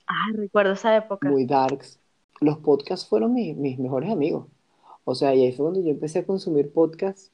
[0.05, 1.39] Ay, recuerdo esa época.
[1.39, 1.99] muy darks.
[2.41, 4.47] Los podcasts fueron mi- mis mejores amigos.
[5.05, 7.31] O sea, y ahí fue cuando yo empecé a consumir podcasts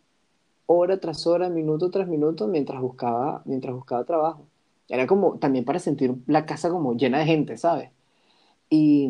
[0.67, 4.47] hora tras hora, minuto tras minuto, mientras buscaba, mientras buscaba trabajo.
[4.89, 7.89] Era como también para sentir la casa como llena de gente, ¿sabes?
[8.69, 9.09] Y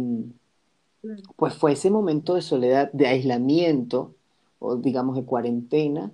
[1.35, 4.15] pues fue ese momento de soledad, de aislamiento,
[4.59, 6.11] o digamos de cuarentena,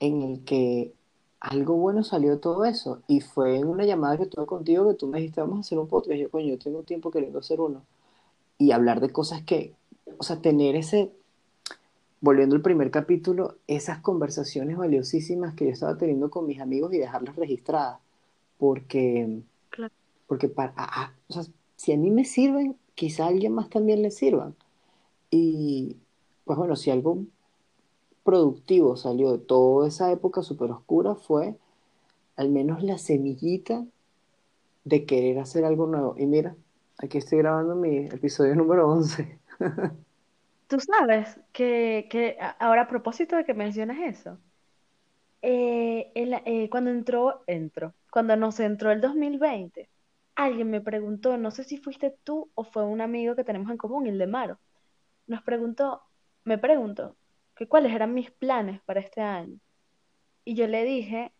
[0.00, 0.92] en el que
[1.40, 3.02] algo bueno salió de todo eso.
[3.08, 5.78] Y fue en una llamada que tuve contigo que tú me dijiste, vamos a hacer
[5.78, 6.16] un podcast.
[6.16, 7.82] Y yo, coño, yo tengo tiempo queriendo hacer uno.
[8.58, 9.74] Y hablar de cosas que,
[10.18, 11.12] o sea, tener ese,
[12.20, 16.98] volviendo al primer capítulo, esas conversaciones valiosísimas que yo estaba teniendo con mis amigos y
[16.98, 18.00] dejarlas registradas.
[18.58, 19.94] Porque, Claro.
[20.28, 21.44] porque para, a- a- o sea,
[21.76, 24.56] si a mí me sirven, quizá a alguien más también le sirvan.
[25.30, 25.96] Y
[26.44, 27.24] pues bueno, si algo
[28.24, 31.56] productivo salió de toda esa época súper oscura fue
[32.36, 33.86] al menos la semillita
[34.84, 36.14] de querer hacer algo nuevo.
[36.18, 36.56] Y mira,
[36.98, 39.38] aquí estoy grabando mi episodio número 11.
[40.66, 44.40] Tú sabes que, que ahora a propósito de que mencionas eso,
[45.42, 49.88] eh, el- eh, cuando entró, entró, cuando nos entró el 2020,
[50.34, 53.76] alguien me preguntó, no sé si fuiste tú o fue un amigo que tenemos en
[53.76, 54.58] común, el de Maro,
[55.28, 56.02] nos preguntó,
[56.42, 57.16] me preguntó,
[57.54, 59.60] que cuáles eran mis planes para este año.
[60.44, 61.32] Y yo le dije,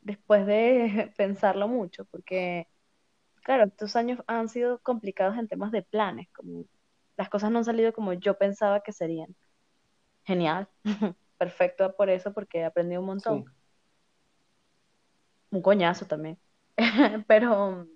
[0.00, 2.66] después de pensarlo mucho, porque,
[3.42, 6.64] claro, estos años han sido complicados en temas de planes, como
[7.18, 9.36] las cosas no han salido como yo pensaba que serían.
[10.24, 10.66] Genial,
[11.36, 13.57] perfecto por eso, porque he aprendido un montón.
[15.50, 16.38] Un coñazo también.
[17.26, 17.86] Pero,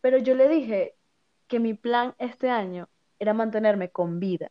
[0.00, 0.96] pero yo le dije
[1.48, 4.50] que mi plan este año era mantenerme con vida.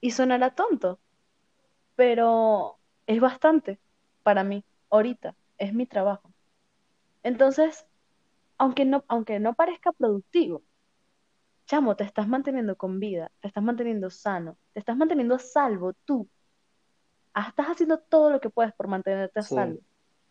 [0.00, 1.00] Y sonará tonto,
[1.96, 3.80] pero es bastante
[4.22, 6.32] para mí ahorita, es mi trabajo.
[7.22, 7.86] Entonces,
[8.58, 10.64] aunque no, aunque no parezca productivo,
[11.66, 15.94] chamo, te estás manteniendo con vida, te estás manteniendo sano, te estás manteniendo a salvo
[16.04, 16.28] tú.
[17.34, 19.54] Ah, Estás haciendo todo lo que puedes por mantenerte a sí.
[19.54, 19.80] salvo.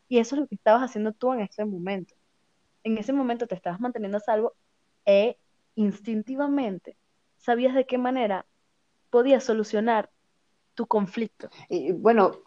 [0.09, 2.15] Y eso es lo que estabas haciendo tú en ese momento.
[2.83, 4.53] En ese momento te estabas manteniendo a salvo
[5.05, 5.37] e
[5.75, 6.97] instintivamente
[7.37, 8.45] sabías de qué manera
[9.09, 10.09] podías solucionar
[10.75, 11.49] tu conflicto.
[11.69, 12.41] Y bueno,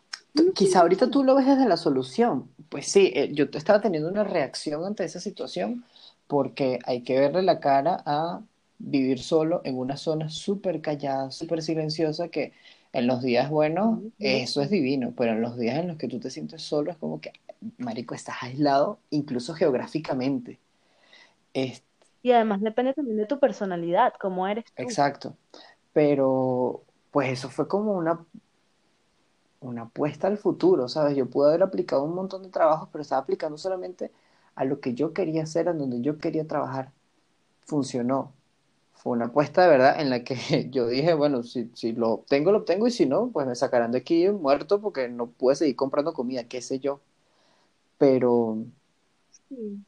[0.55, 2.51] quizá ahorita tú lo ves desde la solución.
[2.69, 5.85] Pues sí, eh, yo estaba teniendo una reacción ante esa situación
[6.27, 8.41] porque hay que verle la cara a
[8.79, 12.53] vivir solo en una zona súper callada, súper silenciosa, que
[12.93, 16.19] en los días buenos eso es divino, pero en los días en los que tú
[16.21, 17.33] te sientes solo es como que,
[17.79, 20.61] marico, estás aislado incluso geográficamente.
[21.55, 21.85] Es-
[22.21, 24.97] Y además depende también de tu personalidad, cómo eres tú.
[24.97, 25.37] exacto.
[25.93, 28.27] Pero pues eso fue como una
[29.61, 31.17] una apuesta al futuro, ¿sabes?
[31.17, 34.13] Yo pude haber aplicado un montón de trabajos, pero estaba aplicando solamente
[34.55, 36.93] a lo que yo quería hacer, en donde yo quería trabajar.
[37.67, 38.35] Funcionó.
[38.95, 42.53] Fue una apuesta de verdad en la que yo dije, bueno, si, si lo obtengo,
[42.53, 45.77] lo obtengo, y si no, pues me sacarán de aquí muerto porque no pude seguir
[45.77, 47.01] comprando comida, qué sé yo.
[48.03, 48.57] Pero,
[49.49, 49.85] Sí.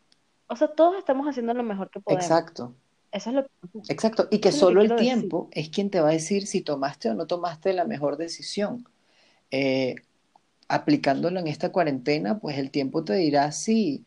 [0.46, 2.24] O sea, todos estamos haciendo lo mejor que podemos.
[2.24, 2.74] exacto,
[3.10, 3.50] Eso es lo que,
[3.88, 4.28] exacto.
[4.30, 4.96] Y que eso solo el decir.
[4.96, 8.88] tiempo es quien te va a decir si tomaste o no tomaste la mejor decisión.
[9.50, 9.96] Eh,
[10.68, 14.06] aplicándolo en esta cuarentena, pues el tiempo te dirá si,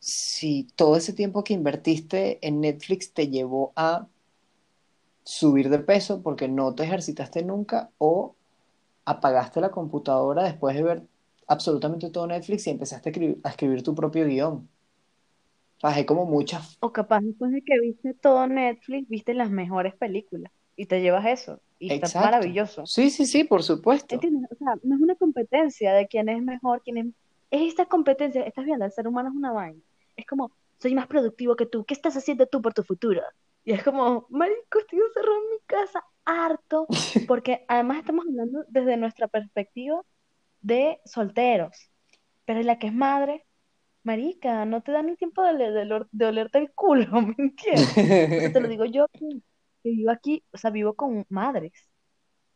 [0.00, 4.08] si todo ese tiempo que invertiste en Netflix te llevó a
[5.24, 8.34] subir de peso porque no te ejercitaste nunca o
[9.04, 11.02] apagaste la computadora después de ver
[11.50, 14.68] absolutamente todo Netflix y empezaste a escribir, a escribir tu propio guion.
[15.82, 16.78] O sea, como muchas...
[16.80, 21.26] O capaz después de que viste todo Netflix, viste las mejores películas y te llevas
[21.26, 22.26] eso y está Exacto.
[22.26, 22.86] maravilloso.
[22.86, 24.14] Sí, sí, sí, por supuesto.
[24.14, 24.48] ¿Entiendes?
[24.52, 27.06] O sea, no es una competencia de quién es mejor, quién es...
[27.50, 29.80] Es esta competencia, estás viendo, el ser humano es una vaina.
[30.16, 33.22] Es como, soy más productivo que tú, ¿qué estás haciendo tú por tu futuro?
[33.64, 36.86] Y es como, marico, estoy encerrado en mi casa, harto,
[37.26, 40.00] porque además estamos hablando desde nuestra perspectiva
[40.60, 41.90] de solteros,
[42.44, 43.46] pero la que es madre,
[44.02, 48.52] marica, no te da ni tiempo de, de, de, de olerte el culo, ¿me entiendes?
[48.52, 49.40] Te lo digo yo que,
[49.84, 51.72] vivo aquí, o sea, vivo con madres.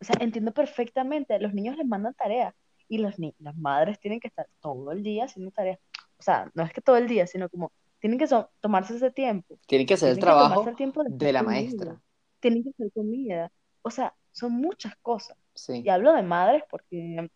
[0.01, 2.55] O sea, entiendo perfectamente, los niños les mandan tareas
[2.89, 5.79] y los ni las madres tienen que estar todo el día haciendo tareas.
[6.19, 9.11] O sea, no es que todo el día, sino como tienen que so tomarse ese
[9.11, 9.59] tiempo.
[9.67, 12.03] Tienen que hacer el tienen trabajo tomarse el tiempo de, la comida, maestra.
[12.41, 13.51] Tienen que hacer comida.
[13.83, 15.39] O sea, son muchas cosas.
[15.55, 15.83] Sí.
[15.85, 17.31] Y hablo de madres porque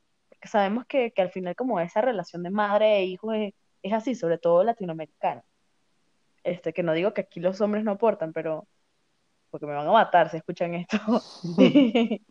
[0.47, 4.15] sabemos que, que al final como esa relación de madre e hijo es, es así,
[4.15, 5.43] sobre todo latinoamericana.
[6.45, 8.67] Este, que no digo que aquí los hombres no aportan, pero
[9.51, 10.99] porque me van a matar si escuchan esto.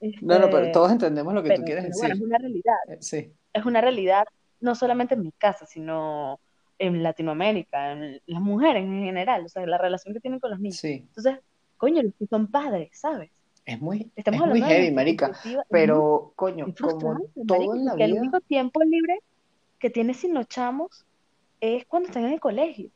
[0.00, 2.00] Este, no, no, pero todos entendemos lo que pero, tú quieres decir.
[2.00, 2.76] Bueno, es una realidad.
[2.88, 3.34] Eh, sí.
[3.52, 4.24] Es una realidad
[4.60, 6.40] no solamente en mi casa, sino
[6.78, 10.58] en Latinoamérica, en las mujeres en general, o sea, la relación que tienen con los
[10.58, 10.78] niños.
[10.78, 11.04] Sí.
[11.06, 11.38] Entonces,
[11.76, 13.30] coño, los que son padres, ¿sabes?
[13.70, 15.38] Es muy, Estamos es muy heavy, marica.
[15.70, 19.20] Pero, coño, como todo en la porque el vida, único tiempo libre
[19.78, 21.06] que tienes sin los chamos
[21.60, 22.90] es cuando están en el colegio.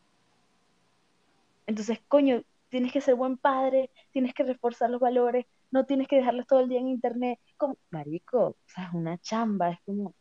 [1.66, 6.16] Entonces, coño, tienes que ser buen padre, tienes que reforzar los valores, no tienes que
[6.16, 7.38] dejarlos todo el día en internet.
[7.56, 10.14] Como, marico, o sea, es una chamba, es como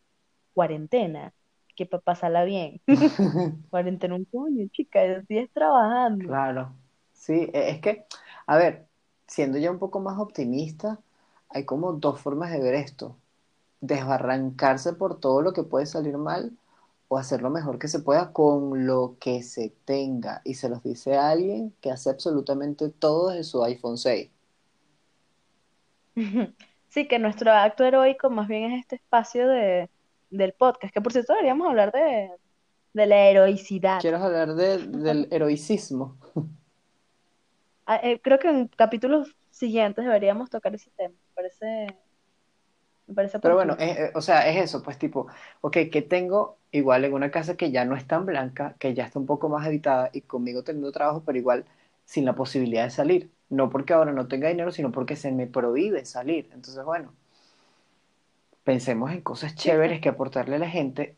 [0.54, 1.34] cuarentena,
[1.76, 2.82] que para pasarla bien.
[3.70, 6.28] Cuarentena un coño, chica, es trabajando.
[6.28, 6.76] Claro,
[7.12, 8.06] sí, e- es que,
[8.46, 8.88] a ver,
[9.34, 11.00] siendo ya un poco más optimista,
[11.50, 13.16] hay como dos formas de ver esto.
[13.82, 16.52] Desbarrancarse por todo lo que puede salir mal
[17.08, 20.42] o hacer lo mejor que se pueda con lo que se tenga.
[20.46, 24.30] Y se los dice a alguien que hace absolutamente todo desde su iPhone 6.
[26.90, 29.90] Sí, que nuestro acto heroico más bien es este espacio de,
[30.30, 32.30] del podcast, que por cierto deberíamos hablar de,
[32.94, 34.00] de la heroicidad.
[34.00, 36.18] Quiero hablar de- del heroicismo.
[37.86, 41.16] Ah, eh, creo que en capítulos siguientes deberíamos tocar ese tema.
[41.16, 41.98] Me parece,
[43.08, 45.28] me parece Pero bueno, es- eh, o sea, es eso, pues tipo,
[45.62, 49.06] ok, que tengo igual en una casa que ya no es tan blanca, que ya
[49.06, 51.66] está un poco más habitada y conmigo teniendo trabajo, pero igual
[52.06, 53.32] sin la posibilidad de salir.
[53.50, 56.50] No porque ahora no tenga dinero, sino porque se me prohíbe salir.
[56.54, 57.14] Entonces, bueno,
[58.64, 61.18] pensemos en cosas chéveres que aportarle a la gente.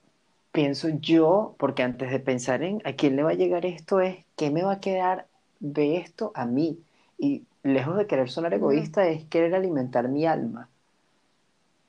[0.51, 4.25] Pienso yo, porque antes de pensar en a quién le va a llegar esto, es
[4.37, 5.27] qué me va a quedar
[5.59, 6.79] de esto a mí.
[7.17, 10.69] Y lejos de querer sonar Mm, egoísta, es querer alimentar mi alma.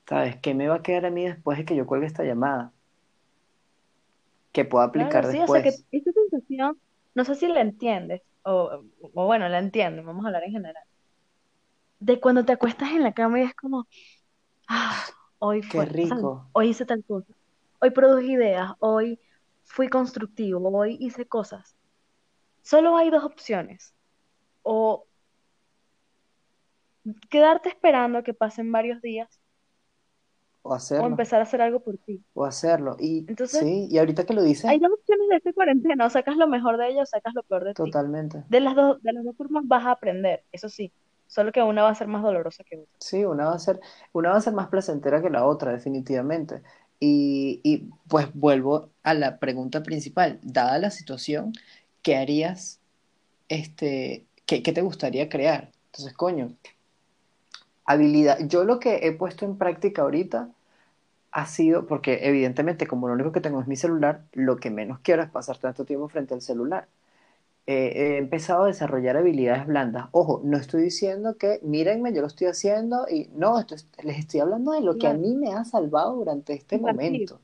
[0.07, 0.37] ¿Sabes?
[0.41, 2.73] ¿Qué me va a quedar a mí después de que yo cuelgue esta llamada?
[4.51, 5.85] Que pueda claro, aplicar sí, o sea que después.
[5.91, 6.79] esta sensación,
[7.15, 10.83] no sé si la entiendes, o, o bueno, la entiendo, vamos a hablar en general,
[11.99, 13.87] de cuando te acuestas en la cama y es como,
[14.69, 15.05] ah,
[15.39, 16.51] hoy Qué fue, o sea, rico.
[16.53, 17.33] hoy hice tal cosa,
[17.81, 19.21] hoy produje ideas, hoy
[19.65, 21.76] fui constructivo, hoy hice cosas.
[22.71, 23.93] Solo hay dos opciones,
[24.63, 25.07] o
[27.29, 29.29] quedarte esperando a que pasen varios días
[30.63, 31.07] O o hacerlo.
[31.07, 32.23] empezar a hacer algo por ti.
[32.33, 32.95] O hacerlo.
[32.99, 36.09] Y Entonces, sí, y ahorita que lo hay dices, dos opciones de esta cuarentena, o
[36.09, 37.83] sacas lo mejor de ella o sacas lo peor de ti.
[37.83, 38.43] totalmente.
[38.49, 40.91] De las dos, de las dos formas vas a aprender, eso sí,
[41.27, 42.93] solo que una va a ser más dolorosa que otra.
[42.99, 43.79] Sí, una va a ser,
[44.13, 46.63] una va a ser más placentera que la otra, definitivamente.
[46.99, 50.39] Y, y pues vuelvo a la pregunta principal.
[50.41, 51.53] Dada la situación,
[52.07, 52.81] ¿qué harías?
[53.49, 55.71] Este, ¿qué, qué te gustaría crear?
[55.87, 56.57] Entonces, coño,
[57.85, 58.39] habilidad.
[58.47, 60.49] Yo lo que he puesto en práctica ahorita
[61.31, 64.99] ha sido, porque evidentemente como lo único que tengo es mi celular, lo que menos
[65.01, 66.89] quiero es pasar tanto tiempo frente al celular.
[67.67, 70.07] Eh, he empezado a desarrollar habilidades blandas.
[70.13, 74.19] Ojo, no estoy diciendo que mírenme, yo lo estoy haciendo y no, esto es- les
[74.19, 77.41] estoy hablando de lo que a mí me ha salvado durante este momento,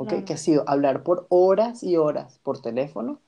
[0.00, 0.24] ¿ok?
[0.26, 3.20] Que ha sido hablar por horas y horas por teléfono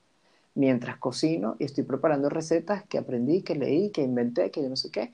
[0.55, 4.77] mientras cocino y estoy preparando recetas que aprendí, que leí, que inventé, que yo no
[4.77, 5.13] sé qué.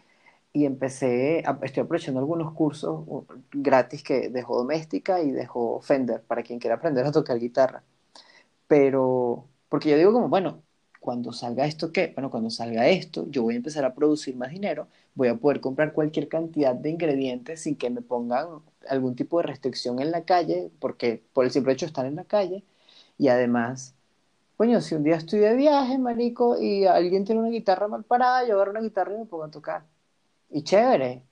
[0.53, 6.23] Y empecé, a- estoy aprovechando algunos cursos uh, gratis que dejó Doméstica y dejó Fender
[6.25, 7.85] para quien quiera aprender a tocar guitarra.
[8.67, 10.63] Pero, porque yo digo como, bueno,
[11.01, 12.13] cuando salga esto, ¿qué?
[12.15, 15.61] Bueno, cuando salga esto, yo voy a empezar a producir más dinero, voy a poder
[15.61, 18.49] comprar cualquier cantidad de ingredientes sin que me pongan
[18.91, 22.17] algún tipo de restricción en la calle, porque por el simple hecho de estar en
[22.17, 22.65] la calle,
[23.19, 23.95] y además,
[24.57, 28.47] coño, si un día estoy de viaje, marico, y alguien tiene una guitarra mal parada,
[28.47, 29.85] yo agarro una guitarra y me pongo a tocar.
[30.51, 31.25] Y chévere.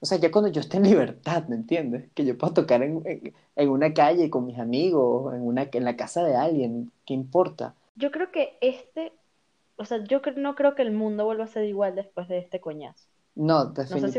[0.00, 2.10] O sea, ya cuando yo esté en libertad, ¿me entiendes?
[2.14, 5.84] Que yo pueda tocar en, en- en una calle con mis amigos, en una, en
[5.84, 7.74] la casa de alguien, ¿qué importa?
[7.96, 9.12] Yo creo que este,
[9.76, 12.60] o sea, yo no creo que el mundo vuelva a ser igual después de este
[12.60, 13.08] coñazo.
[13.36, 14.18] No, No sé si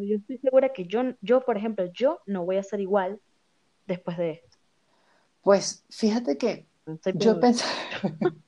[0.00, 3.20] pero yo estoy segura que yo, yo, por ejemplo, yo no voy a ser igual
[3.86, 4.56] después de esto.
[5.42, 6.66] Pues fíjate que
[7.02, 7.64] Soy yo pensé,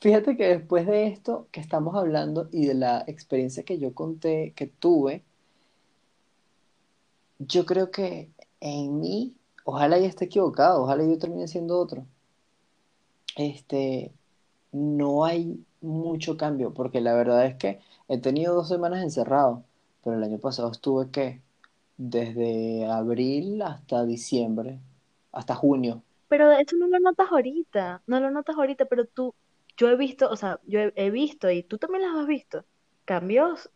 [0.00, 4.52] fíjate que después de esto que estamos hablando y de la experiencia que yo conté,
[4.56, 5.22] que tuve,
[7.38, 12.06] yo creo que en mí, ojalá ya esté equivocado, ojalá yo termine siendo otro.
[13.36, 14.12] Este,
[14.72, 19.64] no hay mucho cambio, porque la verdad es que he tenido dos semanas encerrado,
[20.06, 21.42] pero el año pasado estuve, ¿qué?
[21.96, 24.78] Desde abril hasta diciembre,
[25.32, 26.04] hasta junio.
[26.28, 29.34] Pero eso no lo notas ahorita, no lo notas ahorita, pero tú,
[29.76, 32.64] yo he visto, o sea, yo he, visto y tú también los has visto,
[33.04, 33.68] cambios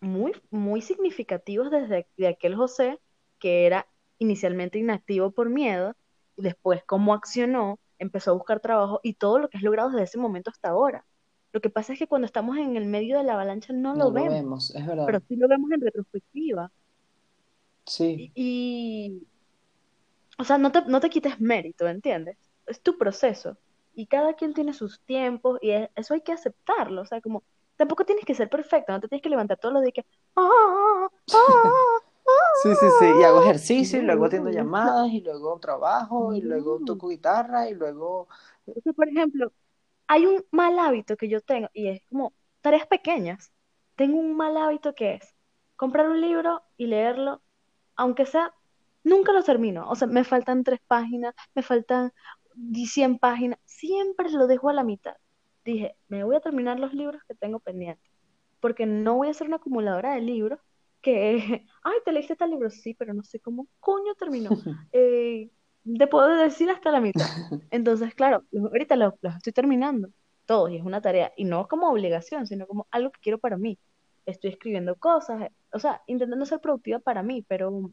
[0.00, 2.98] muy, muy significativos desde de aquel José
[3.38, 3.86] que era
[4.18, 5.94] inicialmente inactivo por miedo,
[6.36, 10.02] y después cómo accionó, empezó a buscar trabajo y todo lo que has logrado desde
[10.02, 11.06] ese momento hasta ahora.
[11.52, 13.98] Lo que pasa es que cuando estamos en el medio de la avalancha no No
[13.98, 15.06] lo lo vemos, vemos, es verdad.
[15.06, 16.70] pero sí lo vemos en retrospectiva.
[17.86, 19.22] Sí, Y,
[20.38, 22.36] o sea, no te, no te quites mérito, ¿entiendes?
[22.66, 23.56] Es tu proceso.
[23.94, 27.02] Y cada quien tiene sus tiempos y es- eso hay que aceptarlo.
[27.02, 27.42] O sea, como,
[27.76, 31.08] tampoco tienes que ser perfecto, no te tienes que levantar todos los días que, "Ah,
[31.08, 32.00] ah, ah,
[32.52, 33.06] Sí, sí, sí.
[33.20, 37.74] Y hago ejercicio, y luego atiendo llamadas, y luego trabajo, y luego toco guitarra, y
[37.74, 38.28] luego...
[38.66, 39.52] O sea, por ejemplo,
[40.10, 43.52] hay un mal hábito que yo tengo y es como tareas pequeñas.
[43.94, 45.36] Tengo un mal hábito que es
[45.76, 47.42] comprar un libro y leerlo,
[47.94, 48.52] aunque sea,
[49.04, 49.88] nunca lo termino.
[49.88, 52.12] O sea, me faltan tres páginas, me faltan
[52.74, 55.14] 100 páginas, siempre lo dejo a la mitad.
[55.64, 58.10] Dije, me voy a terminar los libros que tengo pendientes,
[58.58, 60.58] porque no voy a ser una acumuladora de libros
[61.02, 64.50] que, ay, te leíste tal libro, sí, pero no sé cómo coño terminó.
[65.84, 67.26] te puedo decir hasta la mitad.
[67.70, 70.08] Entonces, claro, ahorita los, los estoy terminando,
[70.46, 73.56] todos, y es una tarea, y no como obligación, sino como algo que quiero para
[73.56, 73.78] mí.
[74.26, 77.90] Estoy escribiendo cosas, eh, o sea, intentando ser productiva para mí, pero,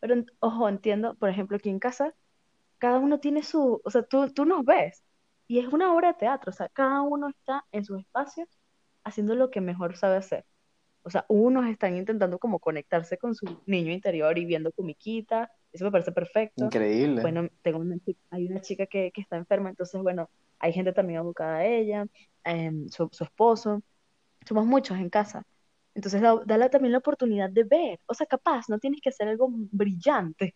[0.00, 2.14] pero ojo, entiendo, por ejemplo, aquí en casa,
[2.78, 5.02] cada uno tiene su, o sea, tú, tú nos ves,
[5.48, 8.46] y es una obra de teatro, o sea, cada uno está en su espacio
[9.04, 10.44] haciendo lo que mejor sabe hacer.
[11.02, 15.84] O sea, unos están intentando como conectarse con su niño interior y viendo comiquitas, eso
[15.86, 16.64] me parece perfecto.
[16.66, 17.22] Increíble.
[17.22, 20.92] Bueno, tengo una chica, hay una chica que, que está enferma, entonces, bueno, hay gente
[20.92, 22.06] también abocada a ella,
[22.44, 23.82] em, su, su esposo,
[24.46, 25.44] somos muchos en casa.
[25.94, 28.00] Entonces, da- dale también la oportunidad de ver.
[28.06, 30.54] O sea, capaz, no tienes que hacer algo brillante.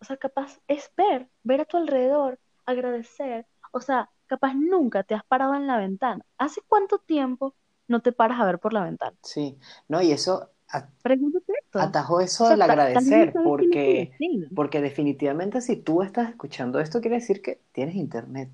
[0.00, 3.46] O sea, capaz es ver, ver a tu alrededor, agradecer.
[3.72, 6.24] O sea, capaz nunca te has parado en la ventana.
[6.38, 7.54] ¿Hace cuánto tiempo
[7.88, 9.16] no te paras a ver por la ventana?
[9.22, 9.58] Sí,
[9.88, 11.78] no, y eso a- Pregúntate esto.
[11.78, 14.12] atajó eso O sea, del agradecer, porque,
[14.54, 18.50] porque definitivamente si tú estás escuchando esto, quiere decir que tienes internet,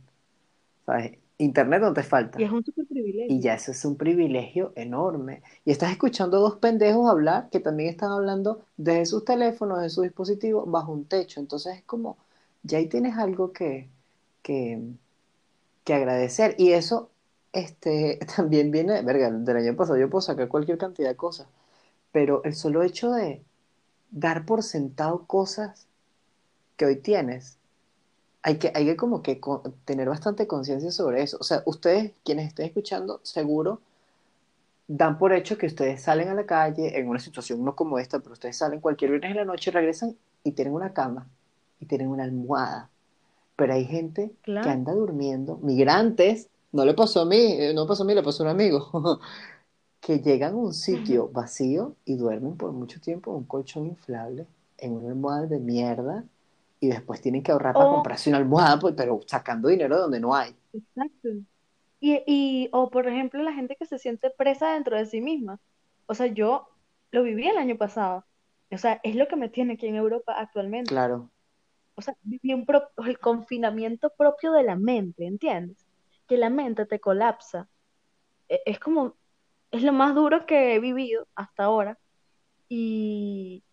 [0.87, 1.19] ¿sabes?
[1.39, 2.39] Internet no te falta.
[2.39, 2.87] Y es un súper
[3.27, 3.41] Y privilegio.
[3.41, 5.43] ya eso es un privilegio enorme.
[5.65, 10.05] Y estás escuchando dos pendejos hablar que también están hablando desde sus teléfonos, de sus
[10.05, 11.41] dispositivos, bajo un techo.
[11.41, 12.19] Entonces es como,
[12.63, 13.91] ya ahí tienes algo que,
[14.43, 14.81] que,
[15.85, 16.55] que agradecer.
[16.59, 17.11] Y eso
[17.53, 21.49] este, también viene, verga, del año pasado yo puedo sacar cualquier cantidad de cosas,
[22.19, 23.45] pero el solo hecho de
[24.11, 25.87] dar por sentado cosas
[26.77, 27.59] que hoy tienes,
[28.43, 29.41] hay que, hay que como que
[29.85, 31.37] tener bastante conciencia sobre eso.
[31.39, 33.81] O sea, ustedes, quienes estén escuchando, seguro
[34.89, 38.19] dan por hecho que ustedes salen a la calle en una situación no como esta,
[38.19, 41.29] pero ustedes salen cualquier viernes en la noche, regresan y tienen una cama
[41.79, 42.91] y tienen una almohada.
[43.55, 48.03] Pero hay gente que anda durmiendo, migrantes, no le pasó a mí, eh, no pasó
[48.03, 48.91] a mí, le pasó a un amigo,
[50.01, 54.47] que llegan a un sitio vacío y duermen por mucho tiempo en un colchón inflable,
[54.79, 56.25] en una almohada de mierda,
[56.81, 60.03] y después tienen que ahorrar para O, comprarse una almohada, pues, pero sacando dinero de
[60.03, 60.55] donde no hay.
[60.73, 61.29] exacto.
[62.01, 65.61] Y, y, o por ejemplo, la gente que se siente presa dentro de sí misma.
[66.07, 66.69] O sea, yo
[67.13, 68.27] lo viví el año pasado.
[68.73, 70.91] O sea, es lo que me tiene aquí en Europa actualmente.
[70.91, 71.31] Claro,
[71.97, 75.87] O sea, viví un pro- el confinamiento propio de la mente, ¿entiendes?
[76.29, 77.69] Que la mente te colapsa.
[78.49, 79.18] E- Es como,
[79.71, 81.99] es lo más duro que he vivido hasta ahora.
[82.69, 83.65] Y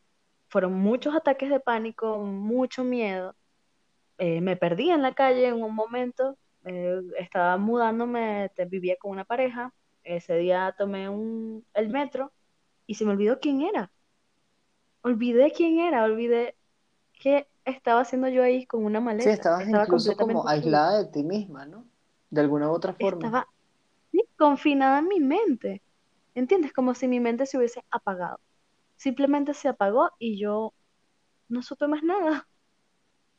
[0.50, 3.36] fueron muchos ataques de pánico, mucho miedo.
[4.18, 6.38] Eh, me perdí en la calle en un momento.
[6.66, 9.74] eh, estaba mudándome, vivía con una pareja.
[10.04, 12.34] Ese día tomé un, el metro
[12.88, 13.92] y se me olvidó quién era.
[15.04, 16.58] Olvidé quién era, olvidé
[17.14, 19.30] qué estaba haciendo yo ahí con una sí, maleta.
[19.30, 21.86] estabas Estaba incluso como completamente aislada de ti misma, ¿no?
[22.30, 23.30] De alguna u otra forma.
[23.30, 23.48] Estaba
[24.12, 25.84] sí, confinada en mi mente.
[26.36, 26.74] ¿Entiendes?
[26.74, 28.40] Como si mi mente se hubiese apagado.
[28.98, 30.74] Simplemente se apagó y yo
[31.50, 32.48] no supe más nada.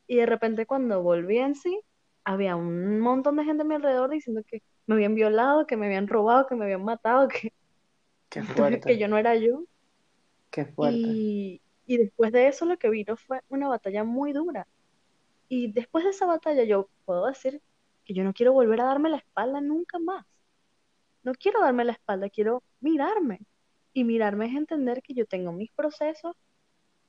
[0.07, 1.81] Y de repente cuando volví en sí,
[2.23, 5.87] había un montón de gente a mi alrededor diciendo que me habían violado, que me
[5.87, 7.53] habían robado, que me habían matado, que,
[8.29, 8.41] Qué
[8.85, 9.65] que yo no era yo.
[10.51, 11.19] qué fuerte.
[11.19, 14.67] Y, y después de eso lo que vino fue una batalla muy dura.
[15.49, 17.61] Y después de esa batalla yo puedo decir
[18.05, 20.25] que yo no quiero volver a darme la espalda nunca más.
[21.27, 23.41] No quiero darme la espalda, quiero mirarme.
[23.91, 26.37] Y mirarme es entender que yo tengo mis procesos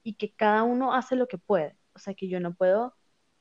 [0.02, 1.76] y que cada uno hace lo que puede.
[1.92, 2.96] O sea, que yo no puedo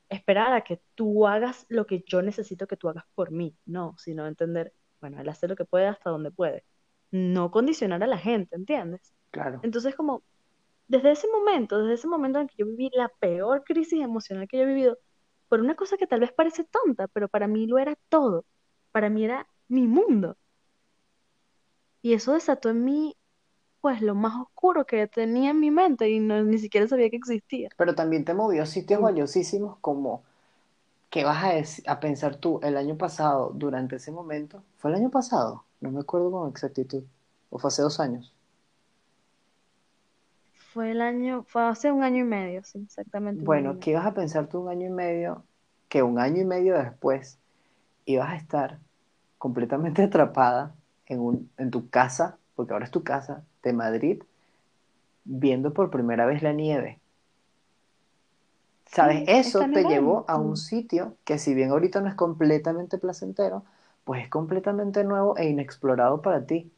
[0.09, 3.57] esperar a que tú hagas lo que yo necesito que tú hagas por mí.
[3.65, 4.71] No, sino entender,
[5.01, 6.63] bueno, él hace lo que puede hasta donde puede.
[7.09, 9.15] No condicionar a la gente, ¿entiendes?
[9.32, 10.23] Claro, Entonces, como
[10.88, 14.57] desde ese momento, desde ese momento en que yo viví la peor crisis emocional que
[14.57, 14.99] yo he vivido,
[15.49, 18.45] por una cosa que tal vez parece tonta, pero para mí lo era todo.
[18.91, 20.38] Para mí era mi mundo.
[22.01, 23.17] Y eso desató en mí,
[23.81, 27.17] pues, lo más oscuro que tenía en mi mente y no, ni siquiera sabía que
[27.17, 27.71] existía.
[27.77, 30.23] pero también te movió a sitios valiosísimos como,
[31.11, 34.63] ¿qué vas a, a pensar tú el año pasado durante ese momento?
[34.77, 35.65] ¿Fue el año pasado?
[35.81, 37.03] No me acuerdo con exactitud.
[37.51, 38.33] ¿O fue hace dos años?
[40.53, 43.79] fue el año, fue hace un año y medio, sí, exactamente Bueno.
[43.79, 45.45] ¿qué ibas a pensar tú un año y medio?
[45.89, 47.39] Que un año y medio después
[48.05, 48.81] ibas a estar
[49.39, 50.76] completamente atrapada
[51.07, 54.23] en un, en tu casa, porque ahora es tu casa, de Madrid,
[55.23, 56.99] viendo por primera vez la nieve.
[58.85, 59.19] ¿Sabes?
[59.19, 63.63] Sí, Eso te llevó a un sitio que si bien ahorita no es completamente placentero,
[64.05, 66.71] pues es completamente nuevo e inexplorado para ti.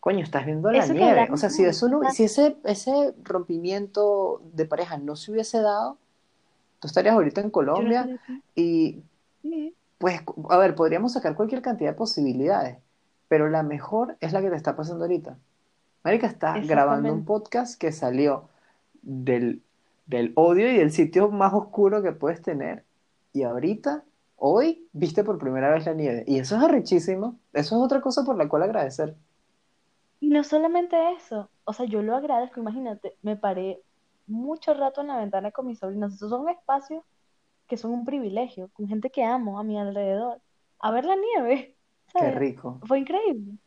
[0.00, 1.28] Coño, estás viendo la Eso nieve.
[1.30, 5.96] O sea, si eso no, si ese, ese rompimiento de pareja no se hubiese dado,
[6.80, 8.18] tú estarías ahorita en no Colombia
[8.56, 9.00] y
[9.42, 10.20] Sí, pues,
[10.50, 12.78] a ver, podríamos sacar cualquier cantidad de posibilidades,
[13.32, 15.38] pero la mejor es la que te está pasando ahorita.
[16.04, 18.50] Marica, estás grabando un podcast que salió
[19.00, 19.62] del,
[20.04, 22.84] del odio y del sitio más oscuro que puedes tener.
[23.32, 24.04] Y ahorita,
[24.36, 26.24] hoy, viste por primera vez la nieve.
[26.26, 27.38] Y eso es arrechísimo.
[27.54, 29.16] Eso es otra cosa por la cual agradecer.
[30.20, 33.80] Y no solamente eso, o sea, yo lo agradezco, imagínate, me paré
[34.26, 36.12] mucho rato en la ventana con mis sobrinos.
[36.12, 37.02] Esos son espacios
[37.66, 40.42] que son un privilegio, con gente que amo a mi alrededor,
[40.80, 41.71] a ver la nieve,
[42.16, 42.30] Qué ¿sabes?
[42.30, 43.58] rico, Fue increíble.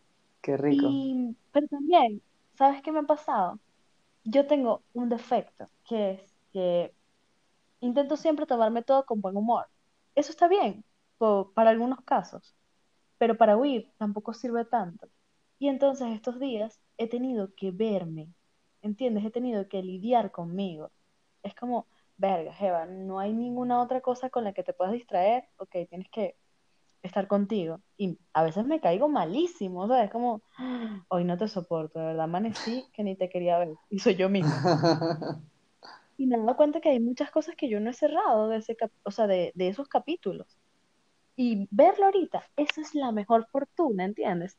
[0.42, 1.04] qué rico.
[1.04, 2.24] Y, pero también,
[2.58, 3.60] ¿sabes qué me ha pasado?
[4.24, 6.96] Yo tengo un defecto, que es que
[7.82, 9.68] intento siempre tomarme todo con buen humor.
[10.16, 10.86] Eso está bien,
[11.18, 12.56] po- para algunos casos,
[13.18, 15.10] pero para huir tampoco sirve tanto.
[15.60, 18.30] Y entonces estos días he tenido que verme,
[18.82, 19.26] ¿entiendes?
[19.26, 20.92] He tenido que lidiar conmigo.
[21.44, 21.88] Es como,
[22.18, 26.10] verga, Jeva, no hay ninguna otra cosa con la que te puedas distraer, ok, tienes
[26.12, 26.38] que
[27.08, 27.82] estar contigo.
[27.98, 32.00] Y a veces me caigo malísimo, o sea, es como, "Ah, hoy no te soporto,
[32.00, 34.66] de verdad, amanecí que ni te quería ver, y soy yo misma.
[36.18, 38.58] Y me he dado cuenta que hay muchas cosas que yo no he cerrado de
[38.58, 40.58] ese cap- o sea, de, de esos capítulos.
[41.38, 44.58] Y verlo ahorita, esa es la mejor fortuna, ¿entiendes?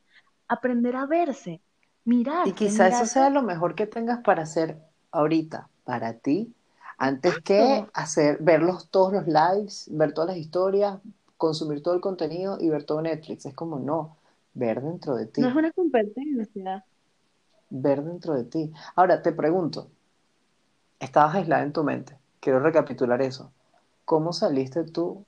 [0.49, 1.63] Aprender a verse,
[2.43, 4.79] Y mirarse, quizá eso sea mirarse lo mejor que tengas para hacer
[5.11, 6.55] ahorita, para ti,
[6.99, 11.01] antes que hacer, verlos todos los lives, ver todas las historias,
[11.37, 13.47] consumir todo el contenido y ver todo Netflix.
[13.47, 14.19] Es como no,
[14.55, 16.85] ver dentro de No ti, es una competencia.
[17.71, 18.73] ver dentro de ti.
[18.97, 19.91] Ahora te pregunto,
[21.01, 23.51] estabas aislada en tu mente, quiero recapitular eso.
[24.05, 25.25] ¿Cómo saliste tú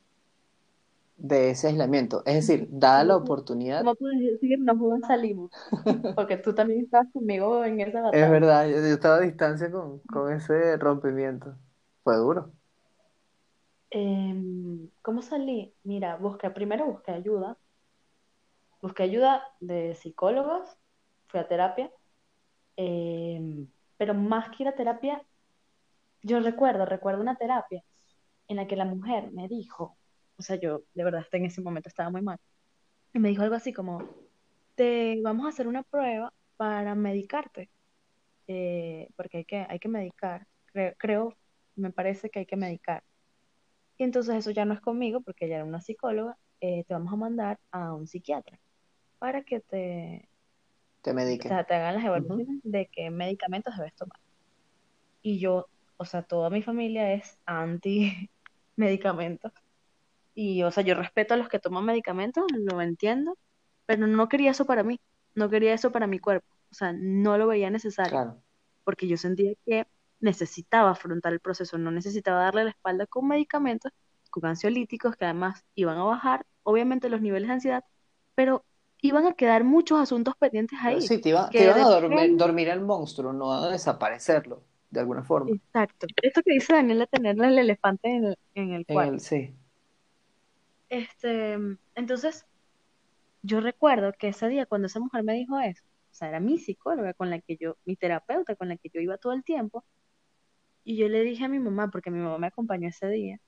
[1.19, 2.23] de ese aislamiento?
[2.27, 5.51] Es decir, dada la ¿Cómo, pu- oportunidad, cómo puedes decir nos salimos?
[6.15, 8.31] Porque tú también estabas conmigo en esa es batalla.
[8.31, 11.57] verdad, yo, yo estaba a distancia con, con ese rompimiento.
[12.03, 12.53] Fue duro.
[13.91, 15.75] Em, ¿cómo salí?
[15.85, 17.59] Mira, busqué, primero busqué ayuda.
[18.81, 20.77] Busqué ayuda de psicólogos,
[21.29, 21.91] fui a terapia.
[22.77, 23.69] em,
[23.99, 25.23] pero más que ir a terapia,
[26.23, 27.83] yo recuerdo, recuerdo una terapia
[28.49, 29.99] en la que la mujer me dijo,
[30.39, 32.39] o sea, yo de verdad en ese momento estaba muy mal,
[33.15, 34.03] y me dijo algo así como,
[34.77, 37.71] te vamos a hacer una prueba para medicarte,
[38.49, 41.39] eh, porque hay que, hay que medicar, creo, creo,
[41.77, 43.05] me parece que hay que medicar.
[43.99, 47.13] Y entonces eso ya no es conmigo, porque ella era una psicóloga, eh, te vamos
[47.13, 48.59] a mandar a un psiquiatra
[49.19, 50.29] para que te,
[51.03, 51.49] Te o medique.
[51.49, 54.19] sea, te hagan las evaluaciones de qué medicamentos debes tomar.
[55.23, 58.31] Y yo, o sea, toda mi familia es anti
[58.77, 59.53] medicamentos.
[60.35, 63.37] Y, o sea, yo respeto a los que toman medicamentos, lo entiendo,
[63.87, 65.01] pero no quería eso para mí,
[65.35, 66.47] no quería eso para mi cuerpo.
[66.71, 68.43] O sea, no lo veía necesario, Claro.
[68.85, 69.87] porque yo sentía que
[70.21, 73.93] necesitaba afrontar el proceso, no necesitaba darle la espalda con medicamentos,
[74.31, 77.85] con ansiolíticos que además iban a bajar, obviamente, los niveles de ansiedad,
[78.35, 78.65] pero
[79.01, 82.37] iban a quedar muchos asuntos pendientes ahí, Sí, te iba, te iban a dormir, repente,
[82.37, 85.59] dormir al monstruo, no a desaparecerlo, de alguna forma.
[85.73, 89.15] exacto, esto que dice Daniel de tenerle el elefante en el, en el En cuarto.
[89.15, 89.55] el, sí.
[90.89, 91.57] Este,
[91.95, 92.47] entonces,
[93.43, 96.59] yo recuerdo que ese día cuando esa mujer me dijo eso, o sea, era mi
[96.59, 99.85] psicóloga con la que yo, mi terapeuta con la que yo iba todo el tiempo,
[100.89, 103.39] y yo le dije a mi mamá, porque mi mamá me acompañó ese día,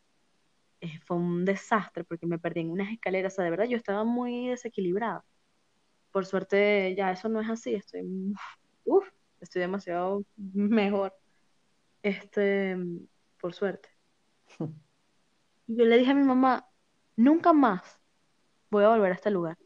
[0.82, 3.78] eh, fue un desastre porque me perdí en unas escaleras, o sea, de verdad yo
[3.78, 5.24] estaba muy desequilibrada.
[6.12, 8.02] Por suerte ya eso no es así, estoy,
[8.84, 9.08] uf,
[9.40, 11.14] estoy demasiado mejor,
[12.02, 12.76] este,
[13.40, 13.88] por suerte.
[15.66, 16.68] Y yo le dije a mi mamá,
[17.16, 18.00] nunca más
[18.70, 19.56] voy a volver a este lugar.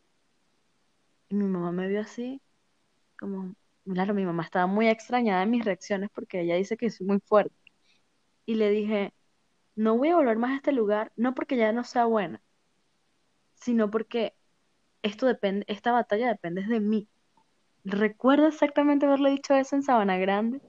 [1.28, 2.40] Y mi mamá me vio así,
[3.18, 3.54] como,
[3.84, 7.20] claro, mi mamá estaba muy extrañada en mis reacciones porque ella dice que soy muy
[7.20, 7.63] fuerte.
[8.46, 9.14] Y le dije,
[9.76, 12.42] no voy a volver más a este lugar, no porque ya no sea buena,
[13.54, 14.34] sino porque
[15.02, 17.08] esto depende, esta batalla depende de mí.
[17.84, 20.60] Recuerdo exactamente haberle dicho eso en Sabana Grande,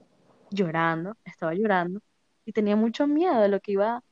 [0.50, 2.00] llorando, estaba llorando,
[2.44, 4.02] y tenía mucho miedo de lo que iba a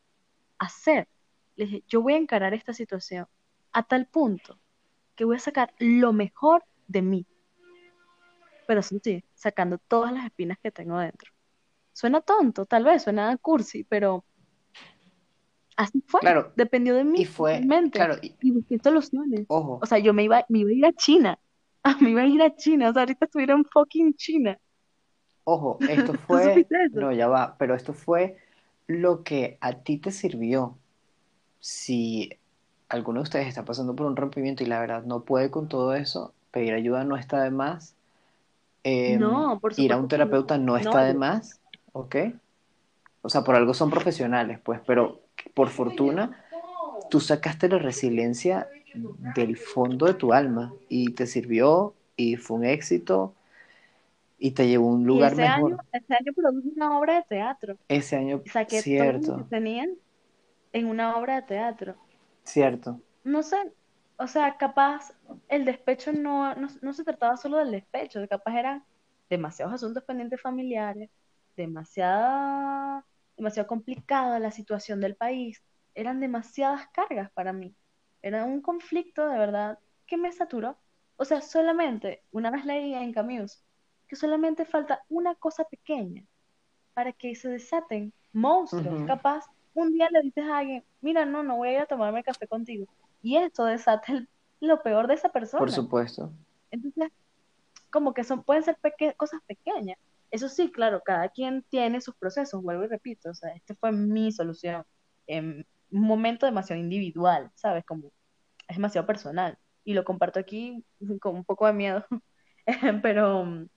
[0.58, 1.08] hacer.
[1.56, 3.26] Le dije, yo voy a encarar esta situación
[3.72, 4.58] a tal punto
[5.14, 7.26] que voy a sacar lo mejor de mí.
[8.66, 11.33] Pero eso sí, sacando todas las espinas que tengo dentro.
[11.94, 14.26] Suena tonto, tal vez, suena cursi, pero
[15.76, 16.20] así fue.
[16.20, 17.92] Claro, Dependió de mí y fue, totalmente.
[17.92, 19.48] claro, y- Y busqué soluciones.
[19.48, 21.38] ojo, O sea, yo me iba, me iba a ir a China.
[22.00, 22.88] Me iba a ir a China.
[22.90, 24.58] O sea, ahorita estuviera en fucking China.
[25.44, 28.36] Ojo, esto ¿Tú fue, no, ya va, pero esto fue
[28.86, 30.78] lo que a ti te sirvió.
[31.60, 32.30] Si
[32.88, 35.94] alguno de ustedes está pasando por un rompimiento y la verdad no puede con todo
[35.94, 37.96] eso, pedir ayuda no está de más.
[38.84, 40.76] Em, No, por ir a un terapeuta no.
[40.80, 41.60] está de más,
[41.94, 42.16] ¿ok?
[43.22, 45.22] O sea, por algo son profesionales, pues, pero
[45.54, 46.44] por fortuna
[47.08, 52.64] tú sacaste la resiliencia del fondo de tu alma y te sirvió y fue un
[52.64, 53.34] éxito
[54.38, 55.84] y te llevó a un lugar ese año, mejor.
[55.92, 57.78] ese año produje una obra de teatro.
[57.88, 59.86] Ese año, Saqué todo lo que cierto, tenía
[60.72, 61.96] en una obra de teatro.
[62.44, 63.00] cierto.
[63.24, 63.56] No sé,
[64.16, 65.12] o sea, capaz
[65.48, 68.84] el despecho no, no, no se trataba solo del despecho, capaz eran
[69.30, 71.10] demasiados asuntos pendientes familiares,
[71.56, 73.04] demasiada,
[73.36, 75.62] demasiado complicada la situación del país,
[75.94, 77.74] eran demasiadas cargas para mí,
[78.22, 80.78] era un conflicto de verdad que me saturó.
[81.16, 83.62] O sea, solamente, una vez leí en Camus,
[84.08, 86.24] que solamente falta una cosa pequeña
[86.94, 88.94] para que se desaten monstruos.
[88.96, 89.44] Ujú, Capaz,
[89.74, 92.46] un día le dices a alguien, mira, no, no voy a ir a tomarme café
[92.48, 92.86] contigo.
[93.22, 94.28] Y esto desata el-
[94.60, 95.70] lo peor de esa Por persona.
[95.72, 96.32] supuesto.
[96.70, 97.12] Entonces,
[97.90, 99.98] como que son, pueden ser peque- cosas pequeñas.
[100.34, 103.30] Eso sí, claro, cada quien tiene sus procesos, vuelvo y repito.
[103.30, 104.84] O sea, esta fue mi solución
[105.28, 107.84] en un momento demasiado individual, ¿sabes?
[107.84, 108.10] Como
[108.66, 109.56] es demasiado personal.
[109.84, 110.84] Y lo comparto aquí
[111.20, 112.04] con un poco de miedo.
[113.04, 113.68] Pero,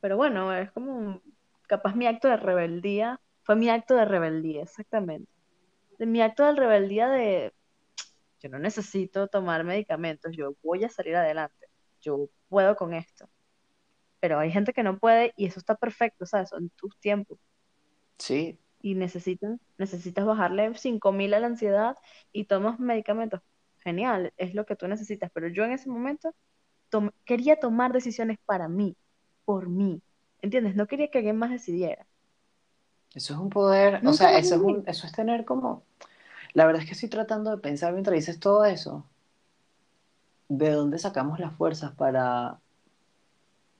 [0.00, 1.20] pero bueno, es como
[1.66, 5.30] capaz mi acto de rebeldía, fue mi acto de rebeldía, exactamente.
[5.98, 7.52] De mi acto de rebeldía de
[8.40, 11.66] yo no necesito tomar medicamentos, yo voy a salir adelante,
[12.00, 13.28] yo puedo con esto.
[14.20, 16.50] Pero hay gente que no puede y eso está perfecto, ¿sabes?
[16.50, 17.38] Son tus tiempos
[18.18, 21.96] Sí, y necesitan, necesitas bajarle 5000 a la ansiedad
[22.32, 23.40] y tomas medicamentos.
[23.78, 26.34] Genial, es lo que tú necesitas, pero yo en ese momento
[26.90, 28.96] tom- quería tomar decisiones para mí,
[29.44, 30.02] por mí,
[30.42, 30.76] ¿entiendes?
[30.76, 32.08] No quería que alguien más decidiera.
[33.14, 35.82] eso es un poder, o Nunca sea, más eso es un, eso es tener como,
[36.54, 39.06] la verdad es que estoy tratando de pensar mientras dices todo eso,
[40.48, 42.60] ¿de dónde sacamos las fuerzas para,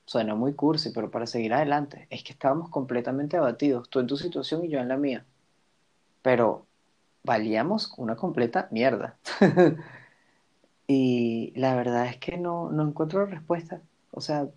[0.07, 2.07] suena muy cursi, pero para seguir adelante?
[2.11, 5.27] Es que estábamos completamente abatidos, tú en tu situación y yo en la mía,
[6.23, 6.67] pero
[7.25, 9.19] valíamos una completa mierda.
[10.87, 13.83] Y la verdad es que no, no encuentro respuesta.
[14.13, 14.49] O sea,